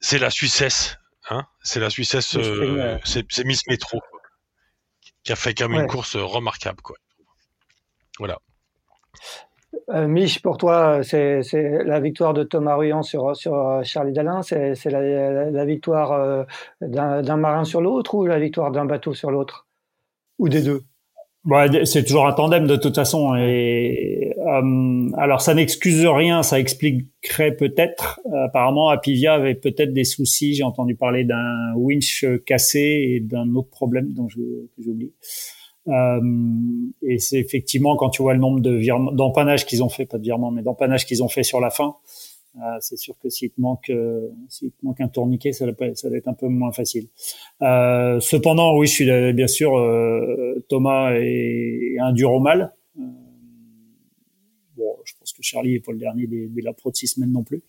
[0.00, 0.98] c'est la Suissesse,
[1.30, 4.00] hein C'est la Suissesse, euh, c'est Miss Metro,
[5.22, 6.96] qui a fait quand même une course remarquable, quoi.
[8.18, 8.38] Voilà.
[9.88, 15.64] Mich, pour toi, c'est la victoire de Thomas Ruyant sur, sur Charlie Dalin, c'est la,
[15.64, 16.46] victoire
[16.80, 19.66] d'un marin sur l'autre ou la victoire d'un bateau sur l'autre?
[20.38, 20.82] Ou des deux
[21.44, 23.34] Ouais, c'est toujours un tandem de toute façon.
[23.34, 28.20] Et euh, alors ça n'excuse rien, ça expliquerait peut-être.
[28.44, 30.54] apparemment, Apivia avait peut-être des soucis.
[30.54, 35.12] J'ai entendu parler d'un winch cassé et d'un autre problème dont j'ai oublié.
[35.88, 36.20] Euh,
[37.02, 38.80] et c'est effectivement quand tu vois le nombre de
[39.16, 41.96] d'empannages qu'ils ont fait, pas de virements, mais d'empannages qu'ils ont fait sur la fin.
[42.56, 45.72] Euh, c'est sûr que s'il te manque, euh, s'il te manque un tourniquet, ça va,
[45.94, 47.08] ça va être un peu moins facile.
[47.62, 49.72] Euh, cependant, oui, je suis bien sûr
[50.68, 52.74] Thomas est, un dur au mal.
[54.76, 57.42] bon, je pense que Charlie est pas le dernier des, des de six semaines non
[57.42, 57.62] plus.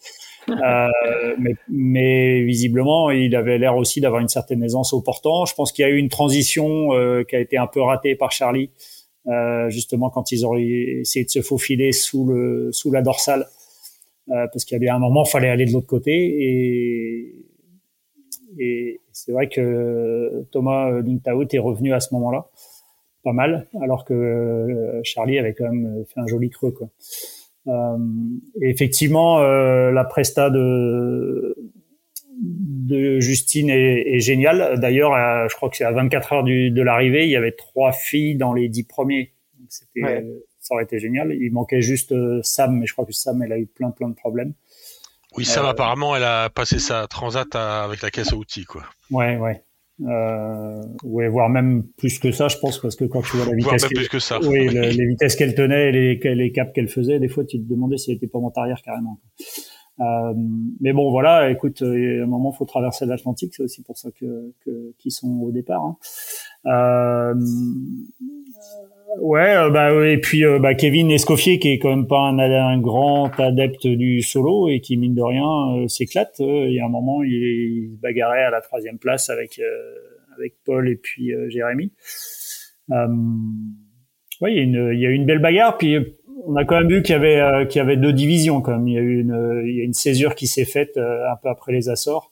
[0.47, 5.45] mais, mais, visiblement, il avait l'air aussi d'avoir une certaine aisance au portant.
[5.45, 6.89] Je pense qu'il y a eu une transition
[7.23, 8.69] qui a été un peu ratée par Charlie,
[9.69, 13.47] justement quand ils auraient essayé de se faufiler sous le sous la dorsale.
[14.29, 16.13] Euh, parce qu'il y avait un moment, fallait aller de l'autre côté.
[16.13, 17.45] Et,
[18.57, 22.47] et c'est vrai que Thomas Linktaout est revenu à ce moment-là,
[23.23, 26.71] pas mal, alors que euh, Charlie avait quand même fait un joli creux.
[26.71, 26.89] Quoi.
[27.67, 27.97] Euh,
[28.61, 31.55] et effectivement, euh, la presta de,
[32.41, 34.79] de Justine est, est géniale.
[34.79, 35.11] D'ailleurs,
[35.49, 38.35] je crois que c'est à 24 heures du, de l'arrivée, il y avait trois filles
[38.35, 39.33] dans les dix premiers.
[39.67, 40.23] C'était
[40.63, 41.33] ça aurait été génial.
[41.33, 44.07] Il manquait juste euh, Sam, mais je crois que Sam, elle a eu plein, plein
[44.09, 44.53] de problèmes.
[45.35, 48.83] Oui, Sam, euh, apparemment, elle a passé sa transat avec la caisse à outils, quoi.
[49.11, 49.61] Ouais, ouais.
[50.01, 53.55] Euh, ouais, voire même plus que ça, je pense, parce que quand tu vois la
[53.55, 54.39] vitesse, plus que ça.
[54.41, 57.97] Oui, les vitesses qu'elle tenait, les, les caps qu'elle faisait, des fois, tu te demandais
[57.97, 59.19] si elle était pas en arrière carrément.
[59.99, 60.33] Euh,
[60.79, 64.53] mais bon, voilà, écoute, à un moment, faut traverser l'Atlantique, c'est aussi pour ça que
[64.97, 65.83] qu'ils sont au départ.
[66.65, 67.33] Hein.
[69.17, 72.19] Euh, Ouais, euh, bah et puis euh, bah, Kevin Escoffier qui est quand même pas
[72.19, 76.35] un, un grand adepte du solo et qui mine de rien euh, s'éclate.
[76.39, 79.59] il y a un moment, il, il, se bagarrait à la troisième place avec
[80.35, 81.91] avec Paul et puis Jérémy.
[82.89, 85.77] ouais, il y, a une, il y a une belle bagarre.
[85.77, 85.97] Puis
[86.45, 88.87] on a quand même vu qu'il y avait qu'il y avait deux divisions quand même.
[88.87, 91.49] Il y a eu une il y a une césure qui s'est faite un peu
[91.49, 92.31] après les Açores.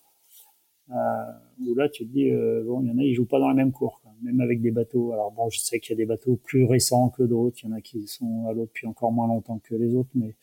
[0.89, 2.31] où là, tu te dis
[2.65, 4.71] bon, il y en a, ils jouent pas dans la même cour même avec des
[4.71, 5.13] bateaux.
[5.13, 7.73] Alors bon, je sais qu'il y a des bateaux plus récents que d'autres, il y
[7.73, 10.35] en a qui sont à l'eau depuis encore moins longtemps que les autres, mais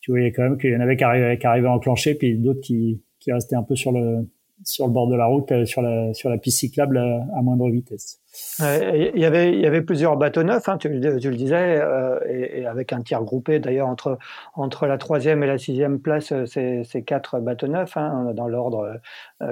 [0.00, 2.60] tu voyais quand même qu'il y en avait qui arrivaient, qui arrivaient enclencher, puis d'autres
[2.60, 4.26] qui, qui restaient un peu sur le
[4.64, 7.68] sur le bord de la route, euh, sur la sur la piste cyclable à, moindre
[7.70, 8.20] vitesse.
[8.60, 12.66] Il y avait il y avait plusieurs bateaux neufs, hein, tu, le disais, euh, et,
[12.66, 14.18] avec un tiers groupé d'ailleurs entre
[14.54, 19.00] entre la troisième et la sixième place, euh, c'est quatre bateaux neufs hein, dans l'ordre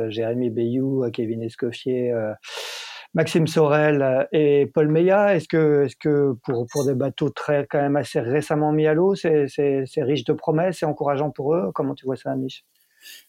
[0.08, 2.12] Jérémy Bayou, Kevin Escoffier.
[3.14, 5.36] Maxime Sorel euh, et Paul Meillat.
[5.36, 8.94] Est-ce que, est-ce que pour, pour des bateaux très quand même assez récemment mis à
[8.94, 11.70] l'eau, c'est, c'est, riche de promesses et encourageant pour eux?
[11.74, 12.64] Comment tu vois ça, Mich?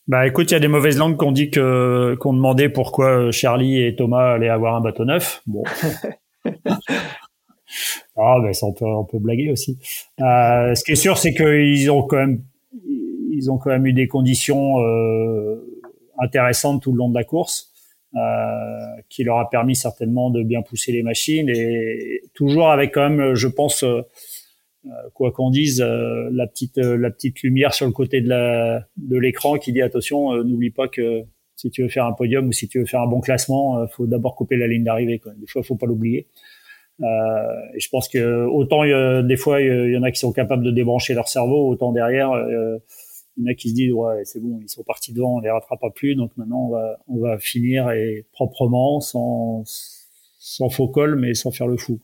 [0.07, 3.31] Bah écoute, il y a des mauvaises langues qu'on dit que qu'on demandait pourquoi euh,
[3.31, 5.41] Charlie et Thomas allaient avoir un bateau neuf.
[5.45, 5.63] Bon.
[8.17, 9.77] ah ben ça on peut on peut blaguer aussi.
[10.19, 12.41] Euh, ce qui est sûr, c'est qu'ils ont quand même
[13.31, 15.63] ils ont quand même eu des conditions euh,
[16.17, 17.68] intéressantes tout le long de la course.
[18.15, 23.07] Euh, qui leur a permis certainement de bien pousser les machines et toujours avec quand
[23.07, 24.01] même, je pense, euh,
[24.85, 29.17] euh, quoi qu'on dise, la petite la petite lumière sur le côté de la de
[29.17, 31.23] l'écran qui dit attention, n'oublie pas que
[31.55, 34.07] si tu veux faire un podium ou si tu veux faire un bon classement, faut
[34.07, 35.21] d'abord couper la ligne d'arrivée.
[35.37, 36.27] Des fois, faut pas l'oublier.
[37.01, 38.83] Euh, et je pense que autant
[39.23, 42.31] des fois il y, en a qui sont capables de débrancher leur cerveau, autant derrière
[42.31, 42.77] euh,
[43.39, 45.39] il y en a qui se disent ouais c'est bon ils sont partis devant on
[45.39, 49.63] les rattrapera plus donc maintenant on va on va finir et proprement sans
[50.37, 51.99] sans faux col mais sans faire le fou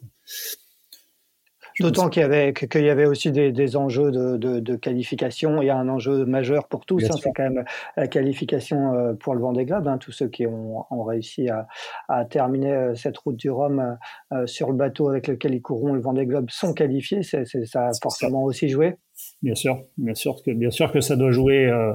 [1.80, 5.62] D'autant qu'il y avait qu'il y avait aussi des, des enjeux de, de, de, qualification.
[5.62, 7.04] Il y a un enjeu majeur pour tous.
[7.04, 7.66] Hein, c'est quand même
[7.98, 9.88] la qualification euh, pour le Vendée Globe.
[9.88, 11.68] Hein, tous ceux qui ont, ont réussi à,
[12.08, 13.98] à, terminer euh, cette route du Rhum
[14.32, 17.24] euh, sur le bateau avec lequel ils courront le Vendée Globe sont qualifiés.
[17.24, 18.96] C'est, ça a forcément aussi joué.
[19.42, 21.66] Bien sûr, bien sûr que bien sûr que ça doit jouer.
[21.66, 21.94] Euh,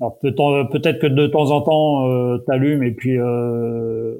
[0.00, 4.16] alors peut-être que de temps en temps euh, t'allumes et puis euh,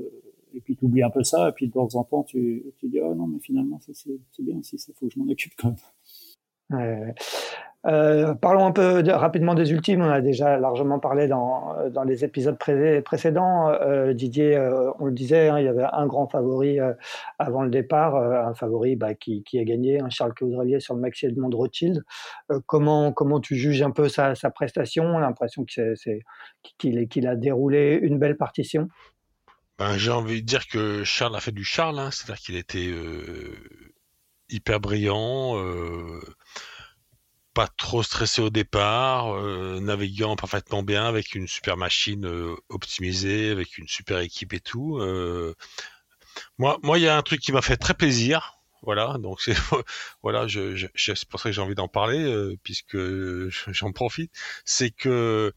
[0.54, 3.00] et puis t'oublies un peu ça et puis de temps en temps tu tu dis
[3.00, 5.68] oh non mais finalement ça c'est bien aussi ça faut que je m'en occupe quand
[5.68, 7.14] même.
[7.86, 10.02] Euh, parlons un peu rapidement des ultimes.
[10.02, 13.70] On a déjà largement parlé dans, dans les épisodes précédents.
[13.70, 16.92] Euh, Didier, euh, on le disait, hein, il y avait un grand favori euh,
[17.38, 21.26] avant le départ, un favori bah, qui, a gagné, un Charles Claudrelier sur le Maxi
[21.26, 22.02] Edmond Rothschild.
[22.66, 25.18] comment, comment tu juges un peu sa, sa prestation?
[25.18, 28.88] L'impression qu'il qu'il a déroulé une belle partition
[29.80, 32.92] ben, J'ai envie de dire que Charles a fait du Charles, hein, c'est-à-dire qu'il était
[34.50, 35.56] hyper brillant,
[37.54, 39.34] pas trop stressé au départ,
[39.80, 42.26] naviguant parfaitement bien avec une super machine
[42.68, 44.98] optimisée, avec une super équipe et tout.
[46.58, 48.56] moi, moi, il y a un truc qui m'a fait très plaisir.
[48.82, 49.40] Voilà, donc
[50.22, 52.98] voilà, je, c'est pour ça que j'ai envie d'en parler puisque
[53.68, 54.30] j'en profite.
[54.66, 55.54] C'est que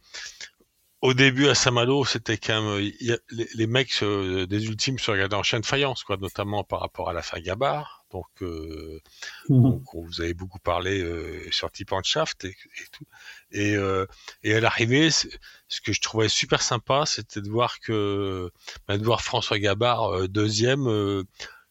[1.03, 2.91] au début à Saint-Malo, c'était quand même
[3.29, 7.13] les, mecs des ultimes se regardaient en chaîne de faïence, quoi, notamment par rapport à
[7.13, 8.05] la fin Gabar.
[8.13, 9.01] Donc, euh,
[9.49, 11.69] mmh vous avez beaucoup parlé euh, sur
[12.05, 13.03] Shaft et, et, tout.
[13.51, 14.05] Et, euh,
[14.43, 18.49] et à l'arrivée, ce que je trouvais super sympa, c'était de voir que
[18.87, 21.23] bah, de voir François Gabard euh, deuxième, euh,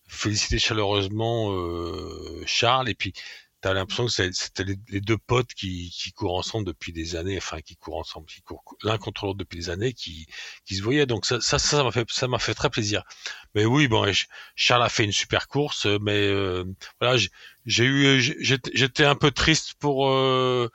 [0.09, 1.57] féliciter chaleureusement
[2.45, 3.15] Charles et puis
[3.63, 7.61] t'as l'impression que c'était les, deux potes qui, qui courent ensemble depuis des années, enfin
[7.61, 10.27] qui courent ensemble, qui courent l'un contre l'autre depuis des années, qui,
[10.67, 11.07] qui se voyaient.
[11.07, 13.05] Donc ça, ça, ça m'a fait, ça m'a fait très plaisir.
[13.55, 14.05] Mais oui, bon,
[14.57, 16.65] Charles a fait une super course, mais euh,
[17.01, 17.17] voilà,
[17.65, 20.69] j'ai eu, j'étais un peu triste pour euh,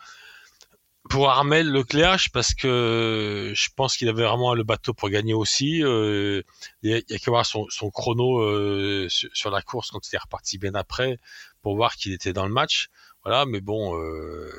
[1.09, 5.83] pour Armel Lecléache parce que je pense qu'il avait vraiment le bateau pour gagner aussi.
[5.83, 6.41] Euh,
[6.81, 10.19] il y a, qu'à voir son, son chrono euh, sur, la course quand il est
[10.19, 11.17] reparti bien après
[11.61, 12.87] pour voir qu'il était dans le match.
[13.23, 14.49] Voilà, mais bon, euh,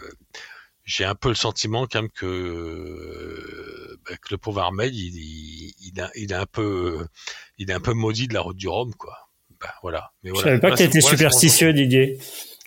[0.85, 5.75] j'ai un peu le sentiment quand même que, bah, que le pauvre Armel, il, il,
[5.81, 7.07] il, a, il, un peu,
[7.59, 9.17] il est un peu maudit de la route du Rhum, quoi.
[9.61, 10.13] Ben, voilà.
[10.23, 10.45] Mais voilà.
[10.45, 12.19] Je savais pas que tu étais superstitieux, Didier.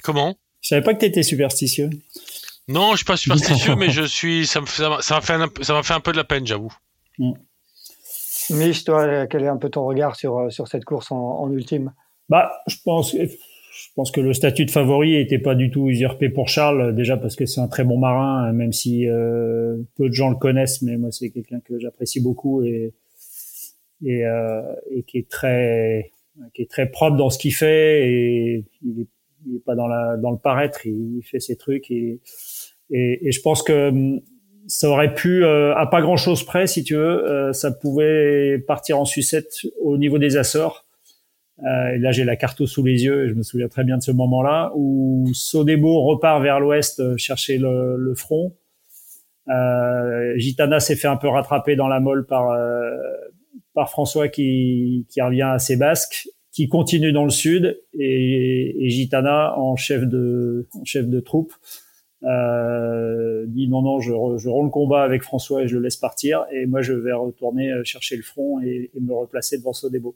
[0.03, 0.37] Comment?
[0.61, 1.89] Je savais pas que tu étais superstitieux.
[2.67, 4.45] Non, je suis pas superstitieux, mais je suis.
[4.45, 6.73] Ça m'a fait, ça fait, un, fait un peu de la peine, j'avoue.
[7.17, 7.33] Mm.
[8.51, 11.93] Mich, toi, quel est un peu ton regard sur, sur cette course en, ultime?
[12.29, 13.15] Bah, je pense,
[13.95, 17.35] pense que le statut de favori était pas du tout usurpé pour Charles, déjà parce
[17.35, 20.97] que c'est un très bon marin, même si euh, peu de gens le connaissent, mais
[20.97, 22.93] moi c'est quelqu'un que j'apprécie beaucoup et
[24.03, 26.11] et, euh, et qui est très
[26.53, 30.31] qui est très propre dans ce qu'il fait et il est, pas dans la dans
[30.31, 32.19] le paraître, il fait ses trucs et
[32.89, 34.21] et, et je pense que hum,
[34.67, 38.57] ça aurait pu, euh, à pas grand chose près, si tu veux, euh, ça pouvait
[38.59, 40.85] partir en sucette au niveau des Açores.
[41.63, 43.97] Euh, et là, j'ai la carte sous les yeux, et je me souviens très bien
[43.97, 48.55] de ce moment-là, où Sodebo repart vers l'ouest chercher le, le front.
[50.37, 52.55] Gitana s'est fait un peu rattraper dans la molle par
[53.73, 58.89] par François qui, qui revient à ses basques, qui continue dans le sud, et, et
[58.89, 61.53] Gitana en chef de en chef de troupe
[62.23, 65.97] euh, dit non non je, je rends le combat avec François et je le laisse
[65.97, 70.15] partir et moi je vais retourner euh, chercher le front et, me replacer devant Sodebo.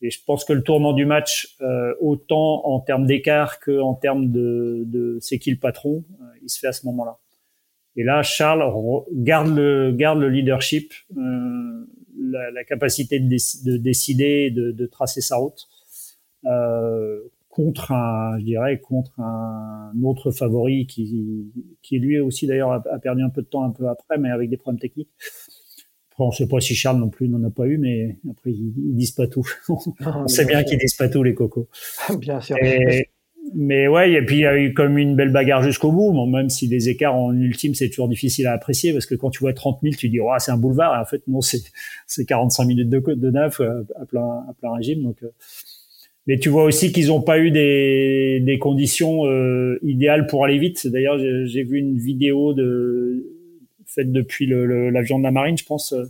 [0.00, 3.94] Et je pense que le tournant du match, euh, autant en termes d'écart que en
[3.94, 7.18] termes de, de c'est qui le patron, euh, il se fait à ce moment-là.
[7.96, 8.62] Et là, Charles
[9.12, 15.20] garde le garde le leadership, euh, la, la, capacité de, de décider, de, de, tracer
[15.20, 15.66] sa route.
[16.44, 21.50] Euh, contre un, je dirais, contre un autre favori qui,
[21.82, 24.48] qui lui aussi d'ailleurs a, perdu un peu de temps un peu après, mais avec
[24.48, 25.10] des problèmes techniques.
[26.18, 28.72] Après, on sait pas si Charles non plus n'en a pas eu, mais après ils,
[28.96, 29.46] disent pas tout.
[29.68, 31.68] on sait bien qu'ils disent pas tout les cocos.
[32.18, 32.56] bien sûr.
[33.54, 36.26] mais ouais, et puis il y a eu comme une belle bagarre jusqu'au bout, bon,
[36.26, 39.38] même si les écarts en ultime c'est toujours difficile à apprécier parce que quand tu
[39.38, 41.62] vois 30 000, tu dis oh, c'est un boulevard, et en fait non, c'est
[42.08, 45.22] c'est 45 minutes de, de neuf euh, à plein à plein régime, donc.
[45.22, 45.28] Euh,
[46.26, 50.58] mais tu vois aussi qu'ils n'ont pas eu des, des conditions euh, idéales pour aller
[50.58, 50.86] vite.
[50.86, 53.37] D'ailleurs, j'ai vu une vidéo de
[54.02, 56.04] faite depuis l'avion de la marine, je pense, euh,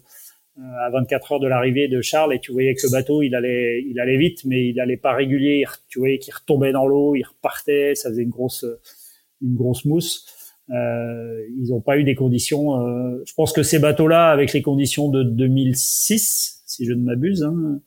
[0.81, 3.83] à 24 heures de l'arrivée de Charles, et tu voyais que le bateau, il allait,
[3.89, 5.65] il allait vite, mais il allait pas régulier.
[5.89, 8.65] Tu voyais qu'il retombait dans l'eau, il repartait, ça faisait une grosse,
[9.43, 10.27] une grosse mousse.
[10.71, 12.81] Euh, ils n'ont pas eu des conditions.
[12.81, 17.43] Euh, je pense que ces bateaux-là, avec les conditions de 2006, si je ne m'abuse.
[17.43, 17.81] Hein.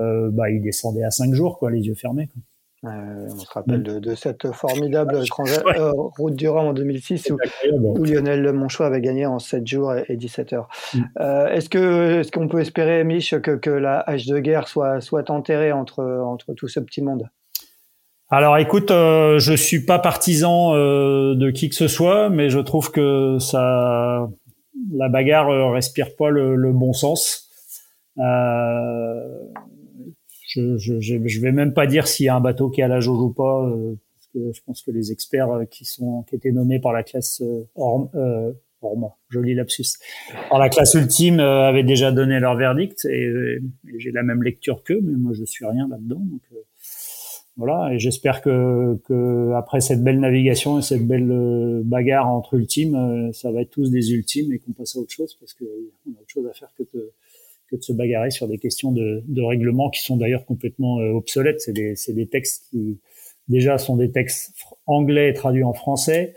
[0.00, 2.28] Euh, bah, il descendait à 5 jours, quoi, les yeux fermés.
[2.28, 2.42] Quoi.
[2.84, 8.04] Euh, on se rappelle de, de cette formidable euh, route du Rhum en 2006 où,
[8.04, 10.68] Lionel Monchois avait gagné en 7 jours et, 17 heures.
[10.94, 11.00] Mm.
[11.20, 15.00] Euh, est-ce que est-ce qu'on peut espérer, Mich, que, que, la hache de guerre soit
[15.00, 17.28] soit enterrée entre entre tout ce petit monde?
[18.30, 22.58] Alors écoute, euh, je suis pas partisan euh, de qui que ce soit, mais je
[22.58, 24.28] trouve que ça,
[24.92, 27.48] la bagarre respire pas le, le bon sens.
[28.18, 29.20] Euh,
[30.48, 32.88] je, je, je, vais même pas dire s'il y a un bateau qui est à
[32.88, 36.22] la jauge ou pas, euh, parce que je pense que les experts euh, qui sont
[36.22, 37.42] qui étaient nommés par la classe
[37.74, 38.52] Orm, euh,
[39.28, 39.98] joli lapsus,
[40.48, 43.58] par la classe ultime avaient déjà donné leur verdict et,
[43.98, 46.20] j'ai la même lecture qu'eux, mais moi je suis rien là-dedans.
[46.20, 46.42] Donc
[47.56, 53.32] voilà, et j'espère que, que après cette belle navigation et cette belle bagarre entre ultimes,
[53.32, 55.64] ça va être tous des ultimes et qu'on passe à autre chose parce que
[56.06, 57.12] on a autre chose à faire que de
[57.70, 61.12] que de se bagarrer sur des questions de, de règlement qui sont d'ailleurs complètement euh,
[61.12, 61.60] obsolètes.
[61.60, 62.98] C'est des, des, textes qui
[63.48, 64.54] déjà sont des textes
[64.86, 66.34] anglais traduits en français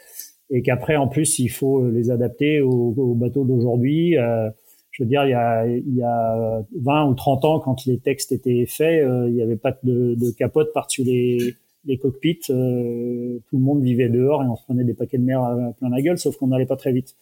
[0.50, 4.18] et qu'après en plus il faut les adapter aux, aux bateaux d'aujourd'hui.
[4.18, 4.50] Euh,
[4.92, 7.98] je veux dire, il y, a, il y a 20 ou 30 ans, quand les
[7.98, 11.56] textes étaient faits, euh, il n'y avait pas de, de capote par-dessus les,
[11.86, 12.42] les cockpits.
[12.50, 15.74] Euh, tout le monde vivait dehors et on se prenait des paquets de mer à
[15.80, 17.16] plein la gueule, sauf qu'on n'allait pas très vite.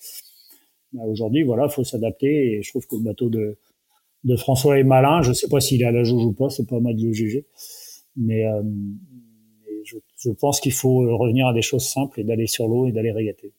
[0.94, 3.58] Bah, aujourd'hui, voilà, faut s'adapter et je trouve que le bateau de,
[4.24, 5.22] de François est malin.
[5.22, 7.04] Je sais pas s'il est à la jauge ou pas, c'est pas à moi de
[7.04, 7.46] le juger.
[8.16, 8.62] Mais, euh,
[9.86, 12.92] je, je, pense qu'il faut revenir à des choses simples et d'aller sur l'eau et
[12.92, 13.54] d'aller régater.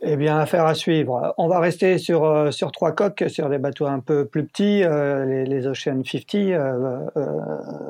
[0.00, 1.34] Eh bien, affaire à suivre.
[1.38, 4.84] On va rester sur, euh, sur trois coques, sur des bateaux un peu plus petits,
[4.84, 6.34] euh, les, les, Ocean 50.
[6.34, 7.04] Euh,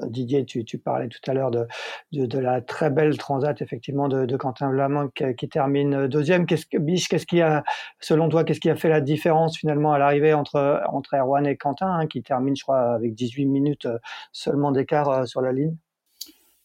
[0.07, 1.67] Didier, tu, tu, parlais tout à l'heure de,
[2.13, 6.47] de, de, la très belle transat, effectivement, de, de Quentin Vlamont qui, qui, termine deuxième.
[6.47, 7.63] Qu'est-ce que, Biche, qu'est-ce qui a,
[8.01, 11.59] selon toi, qu'est-ce qui a fait la différence finalement à l'arrivée entre, entre Erwan et
[11.59, 13.87] Quentin, hein, qui termine, je crois, avec 18 minutes
[14.33, 15.77] seulement d'écart sur la ligne?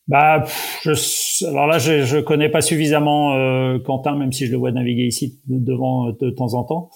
[0.08, 0.44] Bah,
[0.84, 4.72] je, alors là, je, je connais pas suffisamment euh, Quentin, même si je le vois
[4.72, 6.90] naviguer ici devant de temps en temps.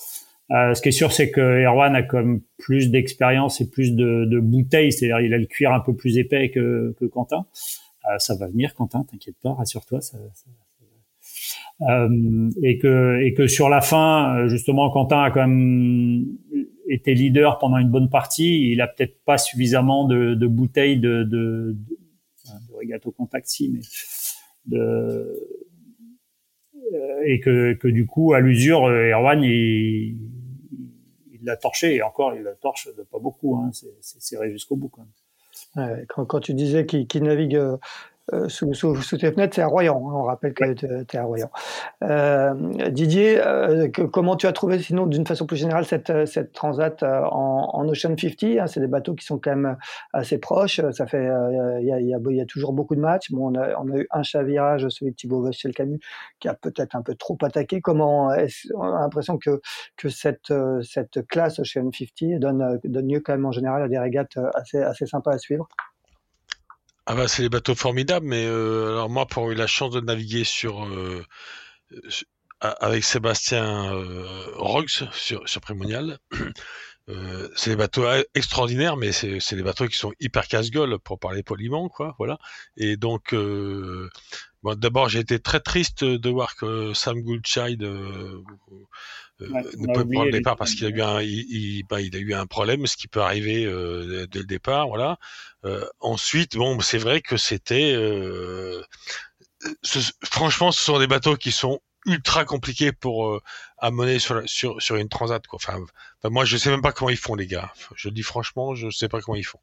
[0.52, 4.26] Euh, ce qui est sûr, c'est que Erwan a comme plus d'expérience et plus de,
[4.26, 7.46] de bouteilles, c'est-à-dire il a le cuir un peu plus épais que, que Quentin.
[8.10, 10.00] Euh, ça va venir, Quentin, t'inquiète pas, rassure-toi.
[10.02, 10.46] Ça, ça...
[11.90, 16.26] Euh, et que et que sur la fin, justement, Quentin a quand même
[16.90, 18.72] été leader pendant une bonne partie.
[18.72, 21.76] Il a peut-être pas suffisamment de, de bouteilles de, de
[22.84, 23.82] gâteau contact si, mais
[24.66, 24.78] de
[26.94, 30.16] euh, et que, que du coup à l'usure euh, Erwan il
[31.44, 34.90] l'a torché et encore il la torche de pas beaucoup hein, c'est serré jusqu'au bout
[34.90, 35.06] quand
[35.76, 36.06] même.
[36.08, 37.60] quand, quand, tu disais qu'il navigue
[38.34, 39.96] euh, sous, sous, sous, tes fenêtres, c'est à Royan.
[39.96, 41.50] Hein, on rappelle que tu es à Royan.
[42.04, 42.54] Euh,
[42.90, 46.52] Didier, euh, que, comment tu as trouvé, sinon, d'une façon plus générale, cette, euh, cette
[46.52, 49.78] transat euh, en, en, Ocean 50 hein, C'est des bateaux qui sont quand même
[50.12, 50.82] assez proches.
[50.92, 51.24] Ça fait,
[51.80, 53.32] il y, a, y, a, y, a, toujours beaucoup de matchs.
[53.32, 56.00] Bon, on, a, on a eu un chavirage, celui de Thibaut le Camus,
[56.40, 57.82] qui a peut-être un peu trop attaqué.
[57.82, 58.28] Comment
[58.76, 59.62] On a l'impression que,
[59.96, 64.00] que cette, cette classe Ocean 50 donne, donne mieux quand même en général à des
[64.00, 65.68] régates assez, assez sympas à suivre?
[67.10, 70.02] Ah bah c'est des bateaux formidables, mais euh, alors moi pour eu la chance de
[70.02, 71.24] naviguer sur euh,
[72.60, 74.84] avec Sébastien euh,
[75.14, 76.20] sur, sur Primonial,
[77.10, 78.06] euh, c'est des bateaux
[78.36, 82.38] extraordinaires, mais c'est des bateaux qui sont hyper casse-gueule pour parler poliment, quoi, voilà.
[82.76, 84.10] Et donc euh,
[84.68, 88.44] bon, d'abord j'ai été très triste de voir que Sam Goulchild euh,
[89.42, 89.48] euh,
[89.78, 92.34] ne peut prendre le départ parce qu'il a eu un, il, bah, il, a eu
[92.34, 95.18] un problème, ce qui peut arriver euh, dès le départ, voilà.
[96.00, 97.94] Ensuite, bon, c'est vrai que c'était,
[100.24, 103.42] franchement, ce sont des bateaux qui sont ultra compliqués pour euh,
[103.78, 105.58] à mener sur, une transat, quoi.
[105.58, 105.78] Enfin,
[106.20, 107.74] enfin, moi, je sais même pas comment ils font, les gars.
[107.96, 109.60] Je dis franchement, je sais pas comment ils font.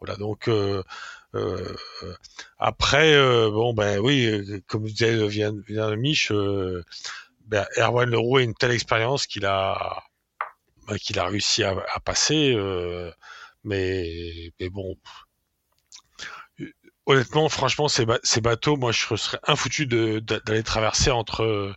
[0.00, 0.48] Voilà, donc.
[1.34, 2.14] Euh, euh,
[2.58, 3.14] après,
[3.50, 6.32] bon ben oui, comme disait vient, de Mich,
[7.46, 10.02] ben, Erwan Leroux a une telle expérience qu'il a
[10.88, 13.10] ben, qu'il a réussi à, à passer, euh,
[13.64, 14.96] mais, mais bon.
[17.06, 21.74] Honnêtement, franchement, ces, ces bateaux, moi, je serais infoutu d'aller traverser entre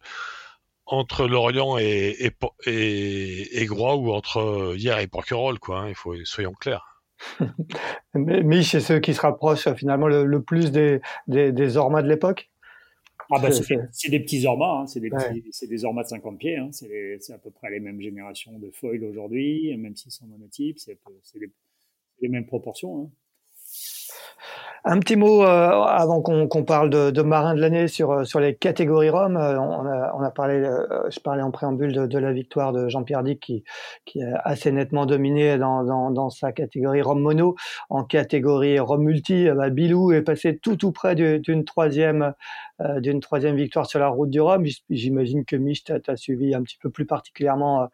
[0.86, 2.34] entre Lorient et,
[2.66, 5.80] et, et, Groix ou entre hier et Porquerolles, quoi.
[5.82, 6.93] Hein, il faut soyons clairs.
[8.14, 12.10] Mais c'est ceux qui se rapprochent finalement le, le plus des, des, des Ormas de
[12.10, 12.50] l'époque
[13.32, 13.50] ah bah
[13.92, 15.44] c'est des petits Ormas, hein, c'est des, ouais.
[15.68, 19.04] des Ormas de 50 pieds, hein, c'est à peu près les mêmes générations de foil
[19.04, 21.00] aujourd'hui, même s'ils sont monotypes, c'est
[21.36, 21.52] les,
[22.22, 23.04] les, mêmes proportions.
[23.04, 23.10] Hein.
[24.86, 28.24] Un petit mot euh, avant qu'on qu parle de, de marin de l'année sur euh,
[28.26, 29.38] sur les catégories Rome.
[29.38, 32.74] Euh, on, a, on a parlé, euh, je parlais en préambule de, de la victoire
[32.74, 33.64] de Jean-Pierre Dick qui
[34.04, 37.56] qui a assez nettement dominé dans, dans, dans sa catégorie Rome mono.
[37.90, 42.34] En catégorie Rome multi, bah, Bilou est passé tout tout près d'une troisième
[42.98, 44.66] d'une troisième victoire sur la route du Rhum.
[44.90, 47.88] J'imagine que Mich t'a suivi un petit peu plus particulièrement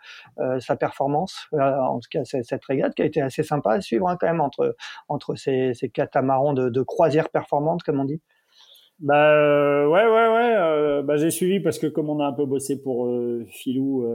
[0.60, 4.18] sa performance, en tout cas cette régate qui a été assez sympa à suivre hein,
[4.20, 4.76] quand même entre
[5.10, 8.22] entre ces, ces catamarans de croisière performante comme on dit.
[9.00, 10.56] Bah euh, ouais ouais ouais.
[10.58, 14.06] Euh, bah, j'ai suivi parce que comme on a un peu bossé pour euh, Filou,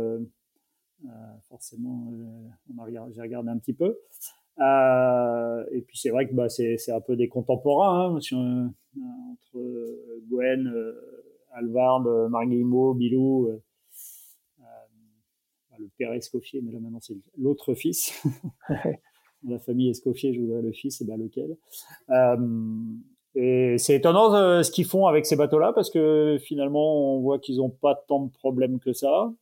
[1.48, 2.12] forcément,
[2.76, 3.96] on a j'ai regardé un petit peu.
[4.60, 8.68] Euh, et puis c'est vrai que bah, c'est, c'est un peu des contemporains hein, euh,
[9.32, 10.92] entre euh, Gwen, euh,
[11.52, 13.60] Alvard, Marguimo, Bilou,
[14.58, 14.66] bah,
[15.78, 18.22] le père Escoffier, mais là maintenant c'est l'autre fils.
[19.49, 21.57] la famille Escoffier, je voudrais le fils, bah lequel?
[23.36, 27.57] et c'est étonnant ce qu'ils font avec ces bateaux-là parce que finalement on voit qu'ils
[27.57, 29.32] n'ont pas tant de problèmes que ça.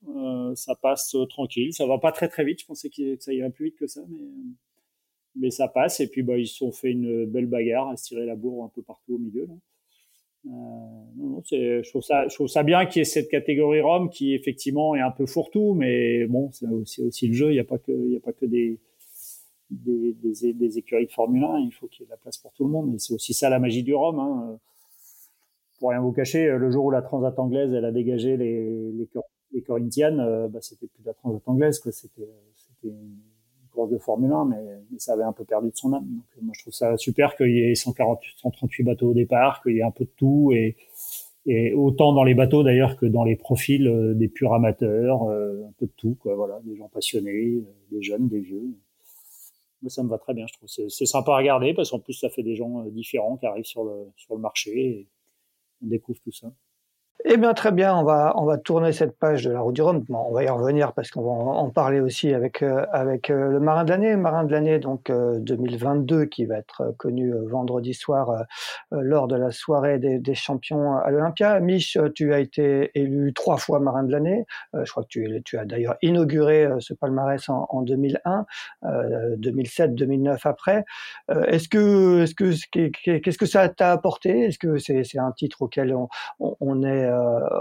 [0.55, 2.61] ça passe tranquille, ça va pas très très vite.
[2.61, 4.25] Je pensais que ça irait plus vite que ça, mais
[5.37, 6.01] mais ça passe.
[6.01, 8.65] Et puis, bah, ils se sont fait une belle bagarre à se tirer la bourre
[8.65, 9.47] un peu partout au milieu.
[9.47, 9.55] Là.
[11.17, 14.35] non, je trouve ça, je trouve ça bien qu'il y ait cette catégorie Rome qui
[14.35, 17.51] effectivement est un peu fourre-tout, mais bon, c'est aussi, aussi le jeu.
[17.51, 18.79] Il n'y a pas que, y a pas que des,
[19.73, 21.59] des, écuries de Formule 1.
[21.61, 22.95] Il faut qu'il y ait de la place pour tout le monde.
[22.95, 24.19] Et c'est aussi ça la magie du Rome.
[24.19, 24.59] Hein.
[25.79, 29.09] Pour rien vous cacher, le jour où la Transat anglaise elle a dégagé les, les,
[29.53, 31.81] les euh, bah, c'était plus la Transat anglaise.
[31.91, 32.29] C'était,
[32.85, 33.19] une
[33.71, 36.07] course de Formule 1, mais, ça avait un peu perdu de son âme.
[36.41, 39.79] Moi, je trouve ça super qu'il y ait 140, 138 bateaux au départ, qu'il y
[39.79, 40.77] ait un peu de tout et,
[41.47, 45.65] et autant dans les bateaux d'ailleurs que dans les profils euh, des purs amateurs, euh,
[45.67, 46.35] un peu de tout, quoi.
[46.35, 48.63] Voilà, des gens passionnés, des jeunes, des vieux
[49.83, 50.69] moi, ça me va très bien, je trouve.
[50.69, 53.65] C'est sympa à regarder parce qu'en plus, ça fait des gens euh, différents qui arrivent
[53.65, 55.09] sur le, sur le marché et
[55.83, 56.53] on découvre tout ça.
[57.25, 57.95] Eh bien, très bien.
[57.95, 60.05] On va, on va tourner cette page de la route du Rhum.
[60.09, 63.61] on va y revenir parce qu'on va en parler aussi avec, euh, avec euh, le
[63.61, 64.17] marin de l'année.
[64.17, 68.45] Marin de l'année, donc, 2022, euh, qui va être connu vendredi soir
[68.91, 71.61] lors de la soirée des, des champions à l'Olympia.
[71.61, 74.45] Mich, tu as été élu trois fois marin de l'année.
[74.75, 78.47] je crois que tu, as d'ailleurs inauguré ce palmarès en, en 2001,
[79.37, 80.85] 2007, 2009 après.
[81.29, 84.47] est-ce que, est-ce que, qu'est-ce que ça t'a apporté?
[84.47, 86.09] Est-ce que c'est, c'est un titre auquel on,
[86.41, 87.59] on est, euh,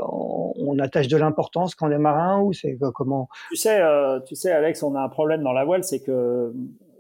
[0.56, 3.30] on attache de l'importance quand on est marin ou c'est comment?
[3.50, 6.54] Tu sais, euh, tu sais, Alex, on a un problème dans la voile, c'est que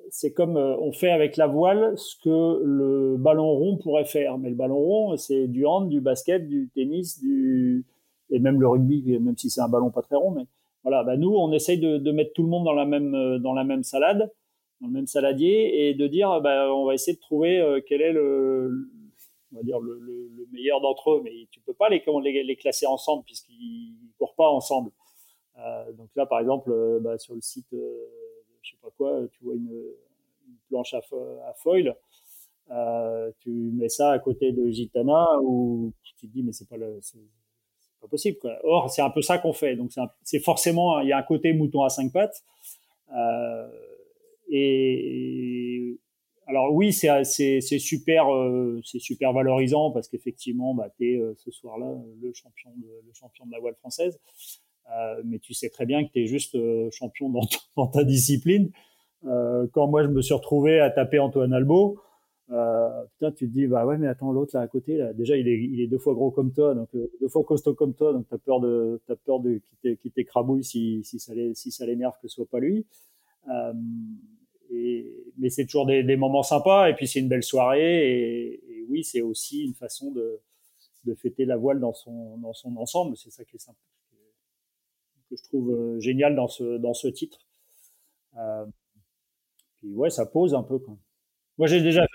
[0.09, 4.37] c'est comme euh, on fait avec la voile ce que le ballon rond pourrait faire.
[4.37, 7.85] Mais le ballon rond, c'est du hand, du basket, du tennis, du
[8.29, 10.31] et même le rugby, même si c'est un ballon pas très rond.
[10.31, 10.45] Mais
[10.83, 13.63] voilà, bah nous, on essaye de, mettre tout le monde dans la même dans la
[13.63, 14.31] même salade,
[14.79, 18.13] dans le même saladier, et de dire, bah, on va essayer de trouver quel est
[18.13, 18.89] le,
[19.53, 22.85] on va dire le, le, le meilleur d'entre eux, mais tu peux pas les, classer
[22.85, 24.91] ensemble puisqu'ils courent pas ensemble.
[25.57, 28.07] Euh, donc là, par exemple, euh, bah, sur le site, euh,
[28.61, 29.69] je sais pas quoi, tu vois une,
[30.69, 30.99] planche à,
[31.47, 31.95] à foil.
[32.71, 36.77] Euh, tu mets ça à côté de Gitana ou tu te dis mais c'est pas
[36.77, 38.37] pas possible.
[38.63, 39.75] Or c'est un peu ça qu'on fait.
[39.75, 39.91] Donc
[40.23, 42.43] c'est, forcément il y a un côté mouton à cinq pattes.
[44.49, 45.50] Et,
[46.71, 51.97] oui, c'est super, euh, c'est super valorisant parce qu'effectivement, bah, tu es euh, ce soir-là
[52.21, 54.19] le champion de le champion de la voile française.
[54.91, 56.57] Euh, mais tu sais très bien que tu es juste
[56.91, 57.29] champion
[57.75, 58.71] dans, ta discipline.
[59.23, 61.99] quand moi je me suis retrouvé à taper Antoine Albo,
[62.49, 65.99] tu te dis bah ouais mais attends l'autre là à côté déjà il est, deux
[65.99, 69.15] fois gros comme toi donc deux fois costaud comme toi donc t'as peur de t'as
[69.15, 72.85] peur de qu'il t'écrabouille si si ça l'énerve que ce soit pas lui.
[75.37, 79.21] Mais c'est toujours des, moments sympas et puis c'est une belle soirée et, oui c'est
[79.21, 80.39] aussi une façon de,
[81.15, 83.17] fêter la voile dans son dans son ensemble.
[83.17, 83.79] C'est ça qui est sympa
[85.31, 87.39] que je trouve euh, génial dans ce dans ce titre.
[88.37, 88.65] Euh,
[89.77, 90.79] puis ouais ça pose un peu
[91.57, 92.05] moi j'ai déjà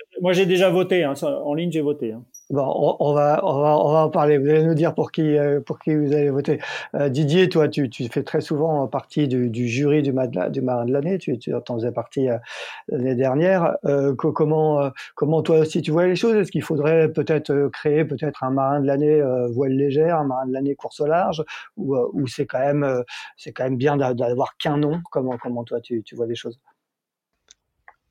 [0.47, 2.25] déjà voté hein, en ligne j'ai voté hein.
[2.49, 4.39] Bon, on, va, on, va, on va en parler.
[4.39, 6.61] Vous allez nous dire pour qui, euh, pour qui vous allez voter.
[6.95, 11.19] Euh, Didier, toi, tu, tu fais très souvent partie du, jury du, marin de l'année.
[11.19, 12.39] Tu, tu en faisais partie euh,
[12.87, 13.77] l'année dernière.
[14.17, 16.37] Comment, comment toi aussi tu vois les choses?
[16.37, 19.21] Est-ce qu'il faudrait peut-être créer peut-être un marin de l'année
[19.51, 21.43] voile légère, un marin de l'année course au large,
[21.77, 23.05] ou, ou c'est quand même,
[23.37, 25.01] c'est quand même bien d'avoir qu'un nom?
[25.11, 26.61] Comment, comment toi tu, tu vois les choses?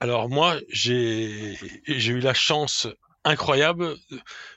[0.02, 1.56] Alors moi, j'ai
[1.88, 2.88] eu la chance
[3.26, 3.96] incroyable.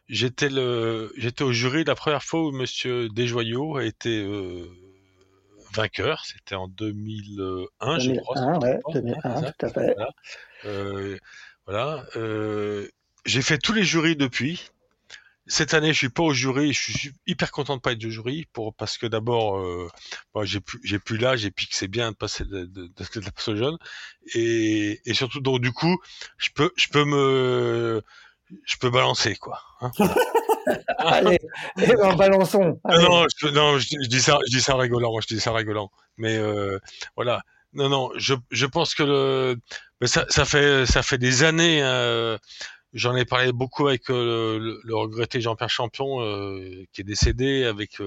[0.08, 4.68] J'étais le, j'étais au jury la première fois où Monsieur Desjoyaux a été euh,
[5.72, 6.24] vainqueur.
[6.24, 8.58] C'était en 2001, je crois.
[8.58, 9.94] Ouais, 2001, tout à fait.
[9.94, 10.10] Voilà.
[10.66, 11.18] Euh,
[11.66, 12.04] voilà.
[12.16, 12.88] Euh,
[13.24, 14.68] j'ai fait tous les jurys depuis.
[15.50, 16.74] Cette année, je suis pas au jury.
[16.74, 19.58] Je suis hyper content de pas être au jury pour parce que d'abord,
[20.34, 22.86] bon, j'ai plus, j'ai plus l'âge et puis que c'est bien de passer de, de,
[22.86, 23.78] de, de la jeune
[24.34, 25.98] et, et surtout donc du coup,
[26.36, 28.02] je peux, je peux me
[28.64, 29.60] je peux balancer quoi.
[29.80, 29.90] Hein
[30.98, 31.38] Allez,
[31.80, 32.80] eh ben, balançons.
[32.84, 35.90] Non, je, non, je, dis ça, je dis ça en rigolant, je dis ça rigolant.
[36.16, 36.78] Mais euh,
[37.16, 37.42] voilà,
[37.72, 39.56] non, non, je, je pense que le,
[40.00, 41.82] mais ça, ça fait, ça fait des années.
[41.82, 42.36] Euh,
[42.94, 46.20] J'en ai parlé beaucoup avec euh, le, le, regretté Jean-Pierre Champion,
[46.92, 48.00] qui est décédé, avec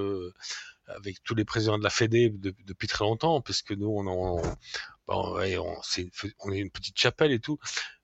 [0.88, 4.42] avec tous les présidents de la Fédé depuis très longtemps, parce que nous, on, on,
[5.08, 7.58] bon, ouais, on, est, on est une petite chapelle et tout.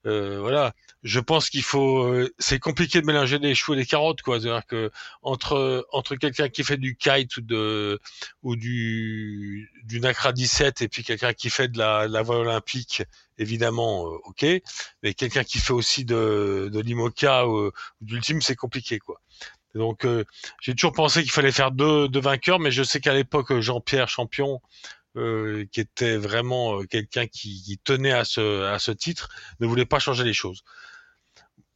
[0.05, 0.73] Euh, voilà,
[1.03, 2.03] je pense qu'il faut.
[2.03, 4.39] Euh, c'est compliqué de mélanger des choux et des carottes, quoi.
[4.39, 4.89] C'est-à-dire que
[5.21, 7.99] entre entre quelqu'un qui fait du kite ou de
[8.41, 13.03] ou du du Nacra 17 et puis quelqu'un qui fait de la, la voile olympique,
[13.37, 14.45] évidemment, euh, ok.
[15.03, 17.71] Mais quelqu'un qui fait aussi de de l'imoca ou, ou
[18.01, 19.19] d'ultime, c'est compliqué, quoi.
[19.75, 20.25] Donc euh,
[20.61, 24.09] j'ai toujours pensé qu'il fallait faire deux, deux vainqueurs, mais je sais qu'à l'époque Jean-Pierre
[24.09, 24.61] Champion
[25.17, 29.67] euh, qui était vraiment euh, quelqu'un qui, qui, tenait à ce, à ce titre, ne
[29.67, 30.63] voulait pas changer les choses.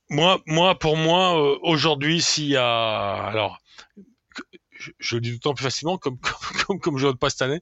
[0.09, 3.59] moi, moi, pour moi, euh, aujourd'hui, s'il y a, alors,
[4.99, 6.19] je, le dis d'autant plus facilement, comme
[6.67, 7.61] comme comme, je ne pas cette année.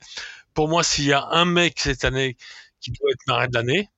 [0.53, 2.37] Pour moi, s'il y a un mec cette année
[2.81, 3.89] qui doit être marin de l'année,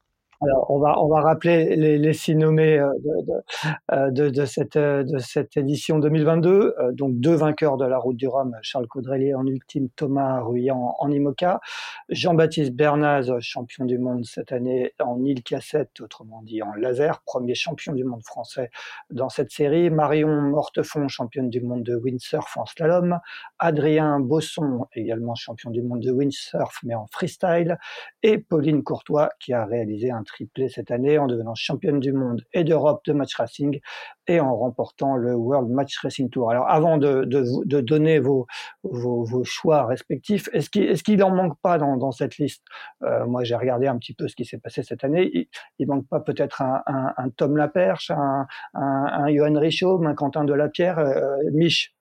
[0.44, 3.44] alors, on va, on va rappeler les, les six nommés euh, de,
[3.92, 6.76] euh, de, de, cette, euh, de cette édition 2022.
[6.94, 11.12] Donc, deux vainqueurs de la Route du Rhum, Charles Caudrelier en ultime, Thomas Ruyant en
[11.12, 11.60] IMOCA.
[12.10, 17.54] Jean-Baptiste Bernaz, champion du monde cette année en île cassette, autrement dit en laser, premier
[17.54, 18.72] champion du monde français
[19.12, 19.92] dans cette série.
[19.92, 23.20] Marion Mortefond, championne du monde de windsurf en slalom.
[23.60, 27.78] Adrien Bosson, également champion du monde de windsurf, mais en freestyle.
[28.24, 32.43] Et Pauline Courtois, qui a réalisé un triplé cette année en devenant championne du monde
[32.53, 33.79] et d'Europe de match racing
[34.27, 36.51] et en remportant le World Match Racing Tour.
[36.51, 38.47] Alors avant de, de, donner vos,
[39.43, 42.63] choix respectifs, est-ce qu'il est qu'il en manque pas dans, cette liste?
[43.03, 45.29] Euh, Moi j'ai regardé un petit peu ce qui s'est passé cette année.
[45.34, 45.47] Il,
[45.79, 51.95] il manque pas peut-être un, Tom Laperche, un, Johan Richaume, un Quentin Delapierre, euh, Mich?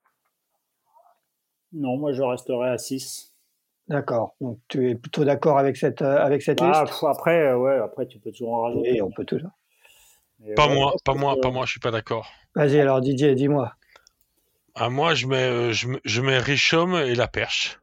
[1.72, 3.29] Non, moi je resterai à 6.
[3.90, 4.36] D'accord.
[4.40, 7.76] Donc tu es plutôt d'accord avec cette euh, avec cette bah, liste Après, euh, ouais,
[7.76, 8.92] après tu peux toujours en rajouter.
[8.92, 9.50] Oui, on peut toujours.
[10.38, 11.66] Mais pas ouais, moi, pas moi, pas moi.
[11.66, 12.30] Je suis pas d'accord.
[12.54, 13.74] Vas-y alors Didier, dis-moi.
[14.76, 17.80] Ah moi, je mets euh, je, je mets Richaume et la perche.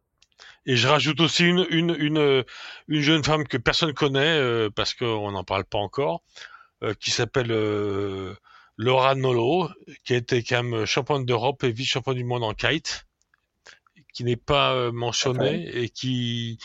[0.65, 2.45] Et je rajoute aussi une une une
[2.87, 6.23] une jeune femme que personne connaît euh, parce qu'on n'en parle pas encore,
[6.83, 7.51] euh, qui s'appelle
[8.77, 9.67] Laura Nolo,
[10.05, 13.06] qui a été quand même championne d'Europe et vice-championne du monde en kite
[14.13, 16.57] qui n'est pas euh, mentionné et qui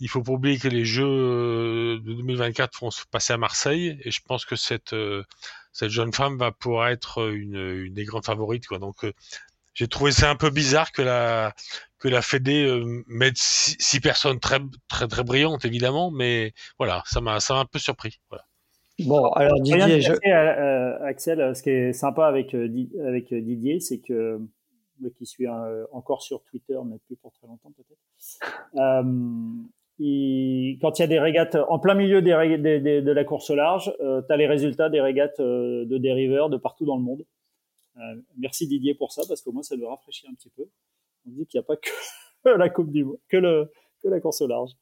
[0.00, 3.98] il faut pas oublier que les Jeux euh, de 2024 vont se passer à Marseille
[4.02, 5.22] et je pense que cette euh,
[5.72, 8.78] cette jeune femme va pouvoir être une, une des grandes favorites quoi.
[8.78, 9.04] Donc
[9.74, 11.52] j'ai trouvé ça un peu bizarre que la
[11.98, 17.02] que la Fédé euh, mette six, six, personnes très très très brillantes évidemment, mais voilà,
[17.06, 18.20] ça m'a ça m'a un peu surpris.
[18.30, 18.44] Voilà.
[19.00, 20.12] Bon, alors Didier, je...
[20.12, 24.38] euh, Axel, ce qui est sympa avec avec Didier, c'est que
[25.16, 28.00] qui suit euh, encore sur Twitter, mais plus pour très longtemps peut-être.
[28.76, 29.02] Euh,
[30.80, 33.50] quand il y a des régates en plein milieu des, des, des de la course
[33.50, 36.96] au large, euh, tu as les résultats des régates euh, de dériveurs de partout dans
[36.96, 37.24] le monde.
[37.96, 38.00] Euh,
[38.36, 40.64] merci Didier pour ça, parce qu'au moins ça nous rafraîchit un petit peu.
[41.26, 41.90] On dit qu'il n'y a pas que
[42.58, 43.70] la Coupe du Monde, que, le,
[44.02, 44.72] que la course au large.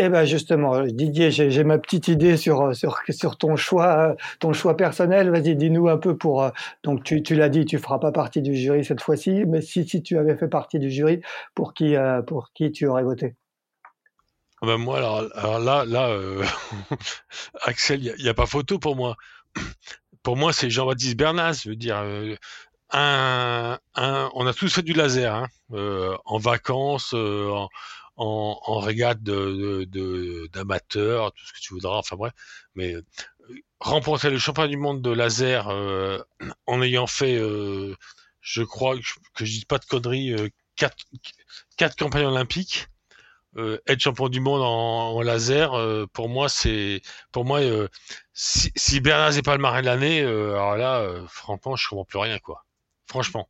[0.00, 4.76] Eh ben justement, Didier, j'ai ma petite idée sur sur sur ton choix ton choix
[4.76, 5.30] personnel.
[5.30, 6.48] Vas-y, dis-nous un peu pour
[6.84, 9.88] donc tu tu l'as dit, tu feras pas partie du jury cette fois-ci, mais si
[9.88, 11.20] si tu avais fait partie du jury,
[11.54, 11.96] pour qui
[12.26, 13.34] pour qui tu aurais voté?
[14.62, 16.44] Ben moi alors, là là euh,
[17.62, 19.16] Axel, il y, a pas photo pour moi.
[20.24, 22.34] Pour moi, c'est Jean-Baptiste Bernas, je veux dire euh,
[22.90, 27.14] un, un, on a tous fait du laser hein, euh, en vacances,
[28.18, 32.32] en, en régate de, de, d'amateurs, tout ce que tu voudras, enfin bref,
[32.74, 33.04] mais euh,
[33.80, 36.18] remporter le championnat du monde de laser euh,
[36.66, 37.94] en ayant fait, euh,
[38.40, 38.96] je crois
[39.34, 40.96] que je dis pas de conneries, euh, quatre,
[41.76, 42.88] quatre campagnes olympiques,
[43.56, 45.72] euh, être champion du monde en, laser,
[46.12, 47.02] pour moi c'est,
[47.32, 47.60] pour moi,
[48.32, 52.18] si, si Bernard n'est pas le marin de l'année, alors là, franchement, je comprends plus
[52.18, 52.64] rien quoi,
[53.08, 53.48] franchement.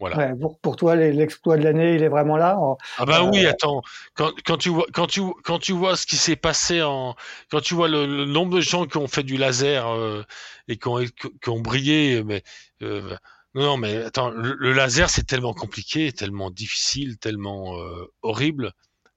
[0.00, 0.16] Voilà.
[0.16, 2.58] Ouais, pour, pour, toi, l'exploit de l'année, il est vraiment là.
[2.58, 3.30] En, ah bah euh...
[3.30, 3.82] oui, attends.
[4.14, 7.14] Quand, quand, tu vois, quand tu quand tu vois ce qui s'est passé en,
[7.50, 10.22] quand tu vois le, le, nombre de gens qui ont fait du laser euh,
[10.68, 12.42] et qui ont, qui ont brillé, mais
[12.82, 13.14] euh,
[13.54, 18.72] non, non, mais attends, le, le laser c'est tellement compliqué, tellement difficile, tellement euh, horrible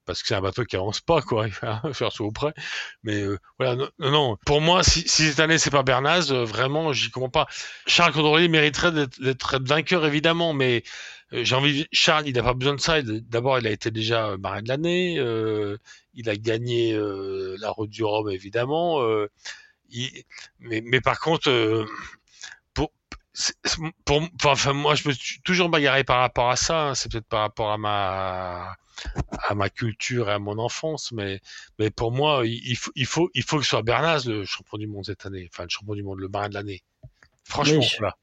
[0.06, 1.48] parce que c'est un bateau qui avance pas, quoi.
[1.48, 2.54] Il faut faire ça auprès.
[3.04, 6.44] Mais euh, voilà, non, non, Pour moi, si, si cette année c'est pas Bernaz, euh,
[6.44, 7.48] vraiment, j'y comprends pas.
[7.88, 10.84] Charles Condorlier mériterait d'être vainqueur, évidemment, mais
[11.34, 11.88] euh, j'ai envie.
[11.92, 13.02] Charles, il n'a pas besoin de ça.
[13.02, 15.18] D'abord, il a été déjà marin de l'année.
[15.20, 15.78] Euh,
[16.14, 19.02] il a gagné euh, la route du Rhum, évidemment.
[19.90, 20.24] Il,
[20.60, 21.88] mais, mais par contre.
[24.06, 26.90] Pour, enfin, moi, je me suis toujours bagarré par rapport à ça.
[26.90, 26.96] Hein.
[26.96, 28.76] C'est peut-être par rapport à ma
[29.50, 31.40] à ma culture et à mon enfance, mais,
[31.80, 34.78] mais pour moi, il faut, il faut, il faut que ce soit Bernaz le champion
[34.78, 36.84] du monde cette année, enfin le champion du monde, le marin de l'année.
[37.44, 38.16] Franchement, mais, voilà.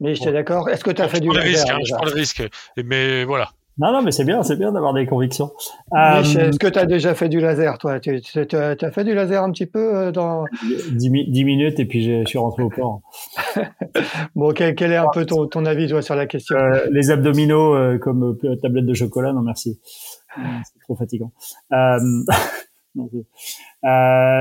[0.00, 0.32] Mais j'étais bon.
[0.34, 0.68] d'accord.
[0.68, 2.42] Est-ce que tu as fait du risque hein, Je prends le risque,
[2.76, 3.52] mais voilà.
[3.80, 5.52] Non, non, mais c'est bien, c'est bien d'avoir des convictions.
[5.94, 7.98] Euh, Est-ce que tu as déjà fait du laser, toi?
[7.98, 8.20] Tu
[8.52, 10.44] as fait du laser un petit peu euh, dans
[10.92, 13.00] 10, 10 minutes et puis je suis rentré au port.
[14.34, 16.56] bon, quel, quel, est un peu ton, ton avis, toi, sur la question?
[16.56, 19.80] Euh, Les abdominaux euh, comme tablette de chocolat, non merci.
[20.36, 21.32] C'est trop fatigant.
[22.96, 23.02] Euh,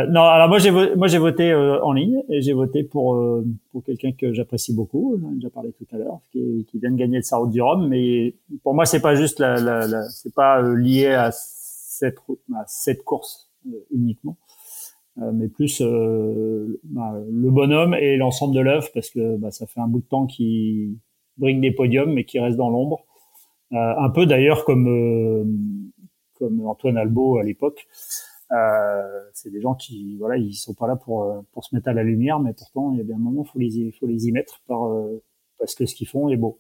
[0.08, 3.16] non, euh, alors moi j'ai moi j'ai voté euh, en ligne et j'ai voté pour
[3.16, 5.18] euh, pour quelqu'un que j'apprécie beaucoup.
[5.22, 7.62] J'en ai déjà parlé tout à l'heure, qui, qui, vient de gagner le Sarro du
[7.62, 7.88] Rhum.
[7.88, 12.18] Mais pour moi c'est pas juste la, la, la c'est pas euh, lié à cette
[12.56, 14.38] à cette course euh, uniquement.
[15.18, 19.88] mais plus bah, le bonhomme et l'ensemble de l'œuvre parce que bah, ça fait un
[19.88, 20.96] bout de temps qu'il
[21.38, 23.06] brigue des podiums mais qui reste dans l'ombre.
[23.72, 24.88] un peu d'ailleurs comme
[26.40, 27.88] comme Antoine Albo à l'époque.
[28.52, 31.88] Euh, c'est des gens qui, voilà, ils sont pas là pour euh, pour se mettre
[31.88, 34.28] à la lumière, mais pourtant il y a bien un moment, faut les faut les
[34.28, 35.22] y mettre par euh,
[35.60, 36.60] parce que ce qu'ils font est beau.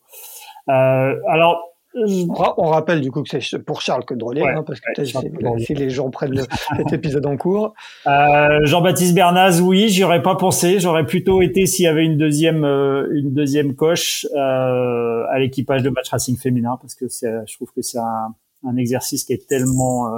[0.70, 5.74] Euh, alors on rappelle du coup que c'est pour Charles que hein, parce que si,
[5.74, 6.44] les gens prennent le,
[6.78, 7.74] cet épisode en cours.
[8.06, 10.80] Euh, Jean-Baptiste Bernaz, oui, j'y aurais pas pensé.
[10.80, 15.90] J'aurais plutôt été s'il y avait une deuxième une deuxième coche euh, à l'équipage de
[15.90, 18.36] match racing féminin, parce que je trouve que c'est un,
[18.68, 20.14] un exercice qui est tellement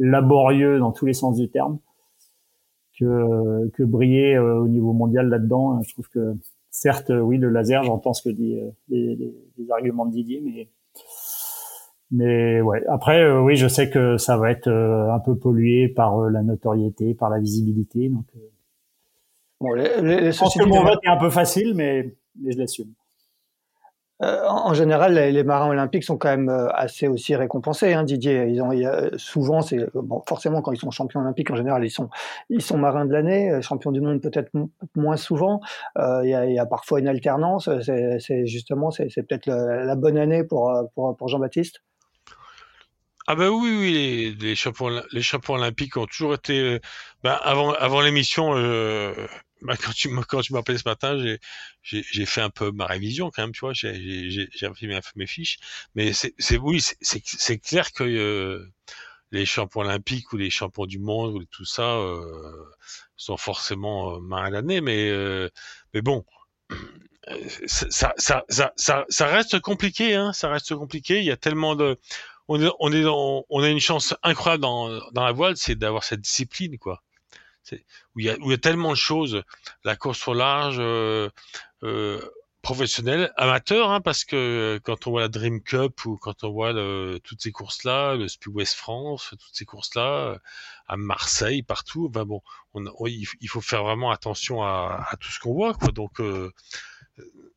[0.00, 1.78] laborieux dans tous les sens du terme
[2.98, 5.78] que, que briller euh, au niveau mondial là-dedans.
[5.78, 6.34] Euh, je trouve que
[6.70, 10.68] certes, oui, le laser, j'entends ce que dit euh, les, les, arguments de Didier, mais
[12.12, 12.82] mais ouais.
[12.88, 17.30] Après, oui, je sais que ça va être un peu pollué par la notoriété, par
[17.30, 18.08] la visibilité.
[18.08, 18.24] Donc,
[19.60, 22.58] bon, les, les, je pense que mon vote est un peu facile, mais, mais je
[22.58, 22.92] l'assume.
[24.22, 27.94] Euh, en général, les, marins olympiques sont quand même euh, assez aussi récompensés.
[27.94, 28.70] Hein, Didier, ils ont
[29.16, 33.12] souvent, c'est bon, forcément quand ils sont champions olympiques, en général, ils sont marins de
[33.12, 34.50] l'année, euh, champions du monde peut-être
[34.94, 35.60] moins souvent.
[35.96, 37.68] Il y, a, parfois une alternance.
[37.80, 41.80] C'est justement, c'est peut-être la, bonne année pour Jean-Baptiste?
[43.32, 46.80] Ah ben oui, oui, les, les, champions, les champions olympiques ont toujours été.
[47.22, 49.14] Ben avant, l'émission, euh,
[49.62, 51.16] bah, quand tu quand tu ce matin,
[51.82, 53.72] j'ai fait un peu ma révision quand même, tu vois.
[53.74, 54.86] J'ai un peu
[55.16, 55.58] mes fiches,
[55.94, 58.72] mais c'est oui, c'est c'est clair que euh,
[59.32, 62.64] les champions olympiques ou les champions du monde ou tout ça euh,
[63.16, 65.48] sont forcément euh, main à l'année, mais euh,
[65.94, 66.24] mais bon.
[67.66, 71.18] Ça, ça, ça, ça, ça reste compliqué, hein, ça reste compliqué.
[71.18, 71.96] Il y a tellement de,
[72.48, 75.76] on est, on est dans, on a une chance incroyable dans, dans la voile, c'est
[75.76, 77.04] d'avoir cette discipline, quoi
[78.14, 79.42] où il, y a, y a tellement de choses,
[79.84, 81.28] la course au large, euh,
[81.82, 82.20] euh,
[82.62, 86.72] professionnelle, amateur, hein, parce que quand on voit la Dream Cup ou quand on voit
[86.72, 90.38] le, toutes ces courses-là, le Speed West France, toutes ces courses-là,
[90.86, 92.42] à Marseille, partout, ben bon,
[92.74, 95.90] on, il faut faire vraiment attention à, à tout ce qu'on voit, quoi.
[95.92, 96.52] Donc euh,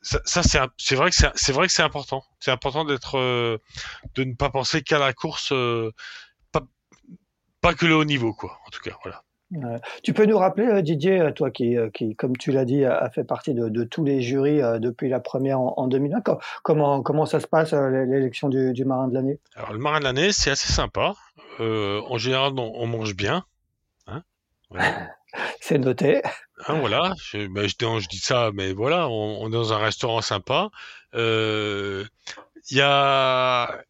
[0.01, 0.41] ça, ça
[0.77, 2.23] c'est vrai que c'est vrai que c'est important.
[2.39, 3.57] C'est important d'être euh,
[4.15, 5.91] de ne pas penser qu'à la course, euh,
[6.51, 6.61] pas,
[7.61, 8.59] pas que le haut niveau, quoi.
[8.67, 9.23] En tout cas, voilà
[10.03, 12.85] tu peux nous rappeler, euh, Didier, euh, toi qui, euh, qui comme tu l'as dit,
[12.85, 16.21] a fait partie de, de, tous les jurys depuis la première en, en 2001.
[16.63, 19.39] Comment, comment ça se passe, l'élection du, du, marin de l'année?
[19.55, 21.13] Alors, le marin de l'année, c'est assez sympa.
[21.59, 23.45] Euh, en général, on, on mange bien.
[24.07, 24.23] Hein
[25.61, 26.21] c'est noté.
[26.67, 29.77] Hein, voilà, je, ben, je, je, dis ça, mais voilà, on, on est dans un
[29.77, 30.69] restaurant sympa.
[31.13, 33.83] Il y a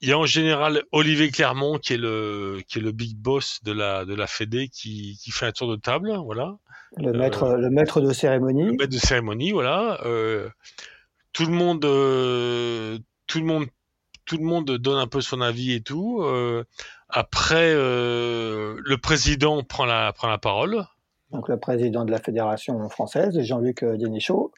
[0.00, 3.60] il y a en général Olivier Clermont qui est le qui est le big boss
[3.64, 6.56] de la de la Fédé qui, qui fait un tour de table, voilà.
[6.96, 8.64] Le maître euh, le maître de cérémonie.
[8.64, 10.00] Le maître de cérémonie, voilà.
[10.04, 10.48] Euh,
[11.32, 13.66] tout le monde euh, tout le monde
[14.24, 16.24] tout le monde donne un peu son avis et tout.
[17.08, 20.84] Après, le président prend la prend la parole.
[21.32, 24.52] Donc le président de la fédération française, Jean-Luc Dénichaud.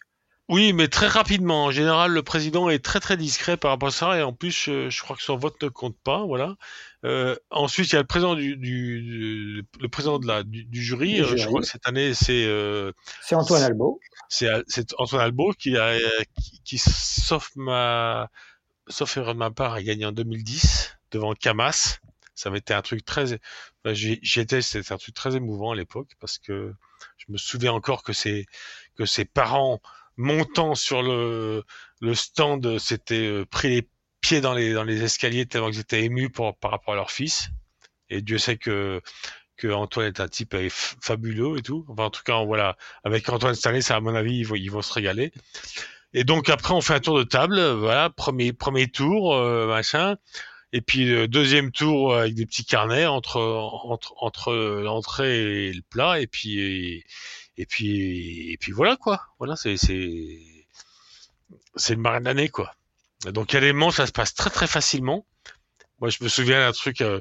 [0.48, 1.66] Oui, mais très rapidement.
[1.66, 4.68] En général, le président est très très discret par rapport à ça, et en plus,
[4.68, 6.56] euh, je crois que son vote ne compte pas, voilà.
[7.04, 11.20] Euh, ensuite, il y a le président du, du, le président de la du, jury.
[11.20, 12.44] Euh, je crois que cette année, c'est
[13.22, 14.00] c'est Antoine Albo.
[14.28, 14.50] C'est
[14.98, 15.96] Antoine Albo qui a
[16.40, 18.28] qui, qui, sauf ma
[18.88, 21.98] sauf erreur de ma part, a gagné en 2010 devant Camas.
[22.34, 23.38] Ça avait été un truc très,
[23.86, 26.74] j'y étais, c'était un truc très émouvant à l'époque parce que
[27.16, 28.46] je me souviens encore que ses
[28.96, 29.80] que ses parents
[30.16, 31.64] montant sur le,
[32.00, 33.88] le stand, s'étaient euh, pris les
[34.20, 37.10] pieds dans les, dans les escaliers tellement qu'ils étaient émus pour, par rapport à leur
[37.10, 37.48] fils.
[38.10, 39.00] Et Dieu sait que,
[39.56, 41.84] que Antoine est un type euh, fabuleux et tout.
[41.88, 44.70] Enfin, en tout cas, voilà, avec Antoine Stanley, ça, à mon avis, ils vont, ils
[44.70, 45.32] vont se régaler.
[46.14, 50.16] Et donc après, on fait un tour de table, voilà, premier premier tour, euh, machin.
[50.74, 55.82] Et puis le deuxième tour avec des petits carnets entre entre entre l'entrée et le
[55.82, 56.20] plat.
[56.20, 57.04] Et puis
[57.66, 59.20] puis, et puis voilà quoi.
[59.38, 59.76] Voilà, c'est
[61.76, 62.74] c'est le marin d'année quoi.
[63.26, 65.24] Donc élément, ça se passe très très facilement.
[66.00, 67.20] Moi, je me souviens d'un truc, euh,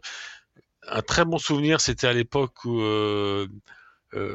[0.88, 3.48] un très bon souvenir, c'était à l'époque où euh,
[4.16, 4.34] euh,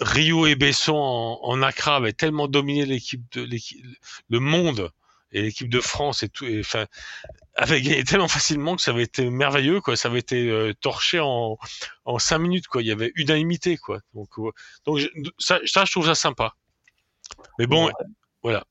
[0.00, 3.84] Rio et Besson en, en Accra avaient tellement dominé l'équipe de l'équipe,
[4.30, 4.90] le monde
[5.30, 6.86] et l'équipe de France et tout, et, enfin,
[7.58, 9.96] avait gagné tellement facilement que ça avait été merveilleux, quoi.
[9.96, 11.58] Ça avait été euh, torché en,
[12.04, 12.82] en cinq minutes, quoi.
[12.82, 13.98] Il y avait unanimité, quoi.
[14.14, 14.50] Donc, euh,
[14.86, 15.00] donc
[15.38, 16.52] ça, ça, je trouve ça sympa.
[17.58, 17.90] Mais bon,
[18.42, 18.62] voilà.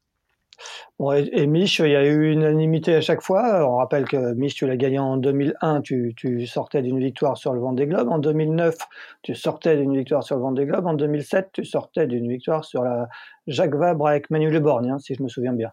[1.15, 3.69] et, Mich, il y a eu unanimité à chaque fois.
[3.69, 7.53] On rappelle que Mich, tu l'as gagné en 2001, tu, tu sortais d'une victoire sur
[7.53, 8.07] le Vendée Globe.
[8.07, 8.75] En 2009,
[9.21, 10.87] tu sortais d'une victoire sur le Vendée Globe.
[10.87, 13.09] En 2007, tu sortais d'une victoire sur la
[13.47, 15.71] Jacques Vabre avec Manu Le Borgne, hein, si je me souviens bien.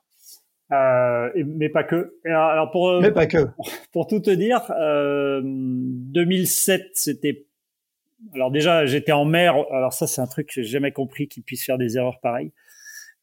[0.72, 2.14] Euh, mais pas que.
[2.24, 3.48] Alors pour, euh, mais pas que.
[3.92, 7.46] Pour, tout te dire, euh, 2007, c'était.
[8.34, 9.54] Alors déjà, j'étais en mer.
[9.70, 12.52] Alors ça, c'est un truc que j'ai jamais compris qu'ils puissent faire des erreurs pareilles.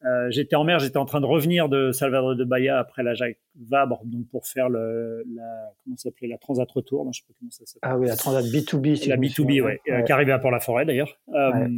[0.04, 3.14] Euh, j'étais en mer, j'étais en train de revenir de Salvador de Bahia après la
[3.14, 7.26] Jacques Vabre, donc pour faire le, la, comment ça s'appelait, la Transat Retour, je sais
[7.26, 7.90] pas comment ça s'appelle.
[7.90, 8.96] Ah oui, la Transat B2B.
[8.96, 10.04] Si la B2B, ouais, ouais.
[10.04, 11.20] qui arrivait à Port-la-Forêt d'ailleurs.
[11.32, 11.68] Euh,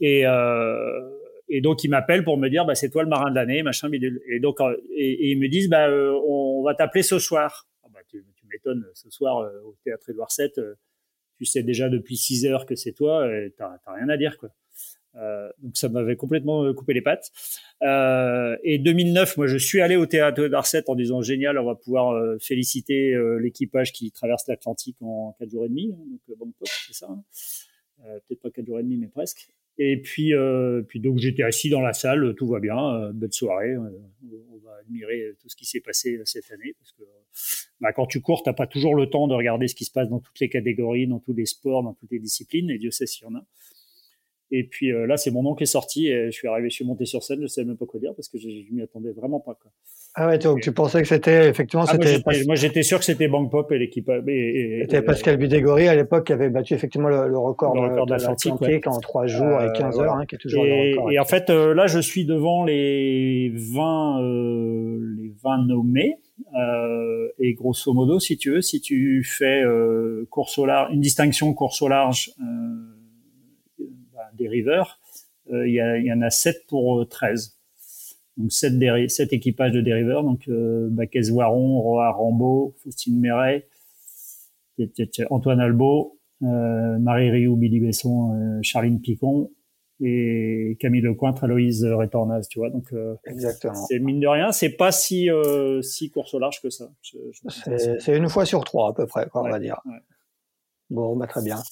[0.00, 1.00] et, euh,
[1.48, 3.90] et donc ils m'appellent pour me dire, bah c'est toi le marin de l'année, machin.
[3.92, 7.68] Et donc euh, et, ils me disent, bah euh, on, va t'appeler ce soir.
[7.82, 10.50] Ah, bah, tu, tu m'étonnes, ce soir au théâtre Édouard VII,
[11.36, 14.50] tu sais déjà depuis 6 heures que c'est toi, t'as rien à dire quoi.
[15.16, 17.30] Euh, donc ça m'avait complètement euh, coupé les pattes.
[17.82, 21.74] Euh, et 2009, moi je suis allé au théâtre d'Arcet en disant génial, on va
[21.74, 25.92] pouvoir euh, féliciter l'équipage qui traverse l'Atlantique en 4 jours et demi.
[25.92, 27.08] Hein, donc Bangkok, c'est ça.
[27.10, 27.22] Hein.
[28.28, 29.53] Peut-être pas 4 jours et demi, mais presque.
[29.78, 30.32] Et puis,
[30.88, 33.76] puis donc j'étais assis dans la salle, tout va bien, belle soirée.
[33.76, 37.02] on va admirer tout ce qui s'est passé cette année parce que
[37.80, 40.08] bah, quand tu cours, t'as pas toujours le temps de regarder ce qui se passe
[40.08, 42.70] dans toutes les catégories, dans tous les sports, dans toutes les disciplines.
[42.70, 43.44] Et Dieu sait s'il y en a.
[44.50, 46.76] Et puis euh, là, c'est mon nom qui est sorti et je suis arrivé, je
[46.76, 48.72] suis monté sur scène, je ne savais même pas quoi dire parce que je, je
[48.72, 49.54] m'y attendais vraiment pas.
[49.54, 49.72] Quoi.
[50.16, 51.84] Ah ouais, donc tu pensais que c'était effectivement.
[51.88, 54.10] Ah, c'était moi, j'étais sûr que c'était Bank Pop et l'équipe.
[54.26, 58.86] C'était Pascal Bidégory à l'époque qui avait battu effectivement le, record, le record de, l'Atlantique
[58.86, 61.10] en trois jours et 15 heures, hein, qui est toujours et, le record.
[61.10, 66.16] Et en fait, euh, là, je suis devant les 20, euh, les 20 nommés.
[66.56, 69.62] Euh, et grosso modo, si tu veux, si tu fais
[70.30, 72.30] course au large, une distinction course au large
[74.36, 74.98] des rivers,
[75.52, 77.58] euh, il y, en a 7 pour 13.
[78.38, 82.16] Euh, donc 7, 7 équipages de dériveurs, donc euh, Baquez Waron, Roa
[82.82, 83.68] Faustine Méret,
[85.30, 89.50] Antoine Albo, euh, Marie Rioux, Billy Besson, Charline Picon
[90.00, 92.70] et Camille Lecointre, Aloïse Rétornaz, tu vois.
[92.70, 92.92] Donc
[93.26, 93.74] Exactement.
[93.74, 95.28] c'est mine de rien, c'est pas si
[95.82, 96.90] si course au large que ça.
[97.98, 99.80] c'est une fois sur trois à peu près, quoi, on va dire.
[100.90, 101.62] Bon, bah, très bien.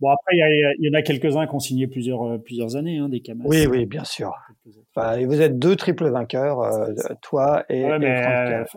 [0.00, 2.98] Bon, après, il y, y, en a quelques-uns qui ont signé plusieurs, euh, plusieurs années,
[2.98, 3.44] hein, des Camas.
[3.46, 4.32] Oui, oui, bien sûr.
[4.94, 8.18] Enfin, et vous êtes deux triples vainqueurs, euh, toi et, ouais, mais,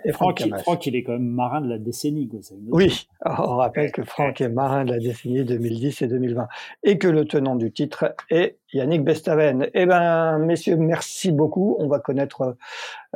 [0.03, 0.41] et Franck.
[0.41, 2.27] Euh, Franck, Franck, il est quand même marin de la décennie.
[2.27, 2.39] Quoi.
[2.71, 6.47] Oui, on rappelle que Franck est marin de la décennie 2010 et 2020.
[6.83, 9.69] Et que le tenant du titre est Yannick Bestaven.
[9.73, 11.75] Eh ben, messieurs, merci beaucoup.
[11.79, 12.55] On va connaître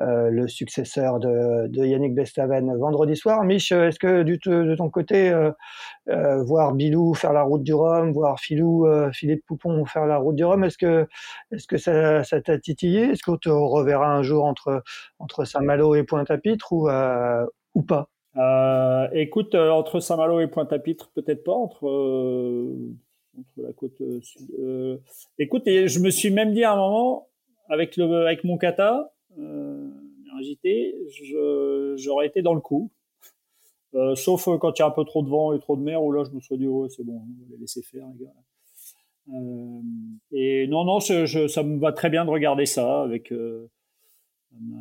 [0.01, 3.43] euh, le successeur de, de, Yannick Bestaven vendredi soir.
[3.43, 5.51] Mich, est-ce que du, de ton côté, euh,
[6.09, 10.17] euh, voir Bilou faire la route du Rhum, voir Philou, euh, Philippe Poupon faire la
[10.17, 11.07] route du Rhum, est-ce que,
[11.51, 13.11] est-ce que ça, ça t'a titillé?
[13.11, 14.83] Est-ce qu'on te reverra un jour entre,
[15.19, 18.09] entre Saint-Malo et Pointe-à-Pitre ou, euh, ou pas?
[19.13, 21.53] Écoute, entre Saint-Malo et Pointe-à-Pitre, peut-être pas.
[21.53, 21.87] Entre
[23.37, 24.49] contre la côte euh, sud.
[24.59, 24.97] Euh,
[25.37, 27.29] écoute, je me suis même dit à un moment,
[27.69, 29.87] avec le, avec mon kata, euh,
[31.97, 32.91] j'aurais été dans le coup.
[33.93, 36.03] Euh, sauf quand il y a un peu trop de vent et trop de mer,
[36.03, 38.25] où là je me suis dit ouais c'est bon, on va les laisser faire les
[38.25, 38.33] gars.
[39.33, 39.81] Euh,
[40.31, 41.13] et non non, ça
[41.63, 43.69] me va très bien de regarder ça avec euh,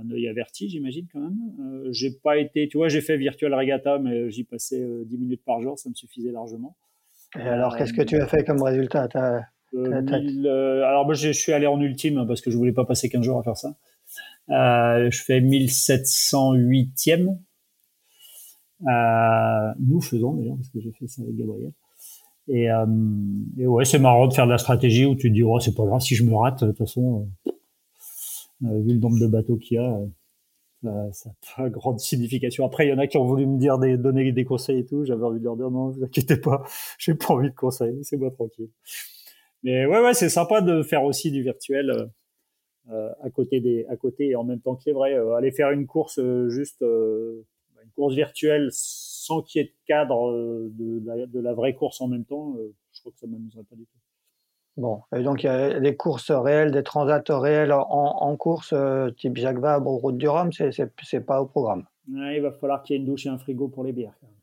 [0.01, 1.39] un œil averti, j'imagine quand même.
[1.61, 5.45] Euh, j'ai pas été, tu vois, j'ai fait virtual regatta, mais j'y passais 10 minutes
[5.45, 6.77] par jour, ça me suffisait largement.
[7.35, 9.41] Et alors, qu'est-ce que tu as fait comme résultat euh,
[9.75, 13.23] euh, Alors, moi, je suis allé en ultime parce que je voulais pas passer 15
[13.23, 13.75] jours à faire ça.
[14.51, 17.39] Euh, je fais 1708e.
[18.87, 21.73] Euh, nous faisons d'ailleurs, parce que j'ai fait ça avec Gabriel.
[22.49, 22.87] Et, euh,
[23.59, 25.75] et ouais, c'est marrant de faire de la stratégie où tu te dis, oh, c'est
[25.75, 27.29] pas grave si je me rate, de toute façon,
[28.61, 29.99] vu le nombre de bateaux qu'il y a,
[30.83, 32.65] ça n'a pas grande signification.
[32.65, 34.85] Après, il y en a qui ont voulu me dire des, donner des conseils et
[34.85, 35.05] tout.
[35.05, 36.65] J'avais envie de leur dire non, vous inquiétez pas,
[36.99, 38.71] j'ai pas envie de conseils, c'est moi tranquille.
[39.63, 42.07] Mais ouais, ouais, c'est sympa de faire aussi du virtuel euh,
[42.91, 45.15] euh à côté des, à côté et en même temps que les vrais.
[45.15, 49.75] Euh, aller faire une course euh, juste, une course virtuelle sans qu'il y ait de
[49.87, 50.33] cadre
[50.71, 52.57] de, la, de la vraie course en même temps,
[52.93, 53.99] je crois que ça m'amuserait pas du tout.
[54.77, 58.75] Bon, et donc il y a des courses réelles, des transats réels en, en course,
[58.75, 61.85] euh, type Jacques Vabre ou Route du Rhum, c'est pas au programme.
[62.09, 64.13] Il va falloir qu'il y ait une douche et un frigo pour les bières.
[64.21, 64.37] Quand même.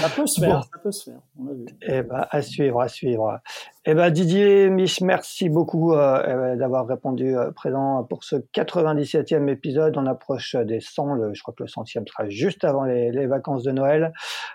[0.00, 1.20] Ça peut se faire, ça peut se faire.
[1.38, 1.66] On vu.
[1.82, 3.40] Eh ben, à suivre, à suivre.
[3.84, 8.36] Eh ben, Didier Mich, merci beaucoup euh, eh ben, d'avoir répondu euh, présent pour ce
[8.36, 9.96] 97e épisode.
[9.96, 11.14] On approche des 100.
[11.14, 14.12] Le, je crois que le 100e sera juste avant les, vacances de Noël.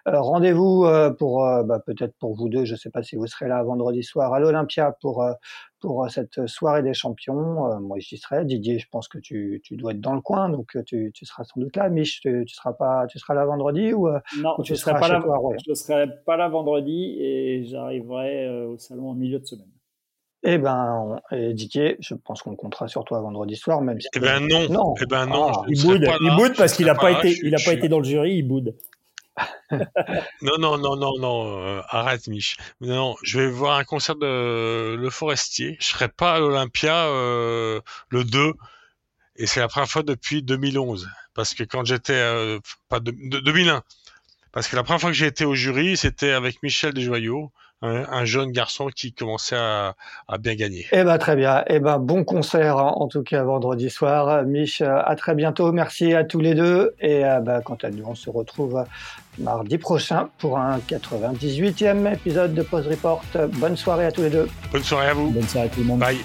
[0.08, 0.86] Euh, Rendez-vous
[1.18, 4.04] pour, bah, peut-être pour vous deux, je ne sais pas si vous serez là vendredi
[4.04, 5.26] soir à l'Olympia pour
[5.82, 7.80] pour cette soirée des champions.
[7.80, 8.46] moi, j'y serai.
[8.46, 11.44] Didier, je pense que tu, tu, dois être dans le coin, donc tu, tu seras
[11.44, 11.90] sans doute là.
[11.90, 14.08] Mich, tu, tu, seras pas, tu seras là vendredi ou
[14.38, 15.22] Non, tu je serai pas là.
[15.68, 19.68] je serai pas là vendredi et j'arriverai au salon en milieu de semaine.
[20.44, 24.00] Eh ben, et Didier, je pense qu'on comptera sur toi vendredi soir, même.
[24.16, 24.68] Eh ben non.
[24.70, 24.94] non.
[25.00, 25.52] Eh ben non.
[25.54, 25.66] Ah.
[25.68, 26.08] il boude.
[26.20, 28.38] il boude parce qu'il n'a pas, été, il a pas été dans le jury.
[28.38, 28.76] Il boude.
[30.42, 32.58] Non, non, non, non, non, euh, arrête, Mich.
[32.82, 35.78] Non, je vais voir un concert de Le Forestier.
[35.80, 38.54] Je serai pas à l'Olympia euh, le 2,
[39.38, 41.10] et c'est la première fois depuis 2011.
[41.34, 42.60] Parce que quand j'étais, euh,
[42.90, 43.84] pas de, 2001,
[44.52, 47.52] parce que la première fois que j'ai été au jury, c'était avec Michel Desjoyaux,
[47.82, 49.96] un, jeune garçon qui commençait à,
[50.40, 50.86] bien gagner.
[50.92, 51.64] Eh ben très bien.
[51.68, 54.44] Eh ben bon concert hein, en tout cas vendredi soir.
[54.44, 55.72] Mich, à très bientôt.
[55.72, 56.96] Merci à tous les deux.
[57.00, 58.84] Et euh, bah, quant à nous, on se retrouve
[59.40, 63.24] mardi prochain pour un 98e épisode de Pause Report.
[63.54, 64.48] Bonne soirée à tous les deux.
[64.72, 65.30] Bonne soirée à vous.
[65.32, 66.00] Bonne soirée à tout le monde.
[66.00, 66.20] Bye.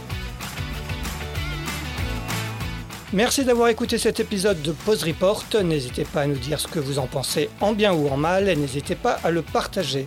[3.13, 5.45] Merci d'avoir écouté cet épisode de Pause Report.
[5.65, 8.49] N'hésitez pas à nous dire ce que vous en pensez en bien ou en mal
[8.49, 10.07] et n'hésitez pas à le partager.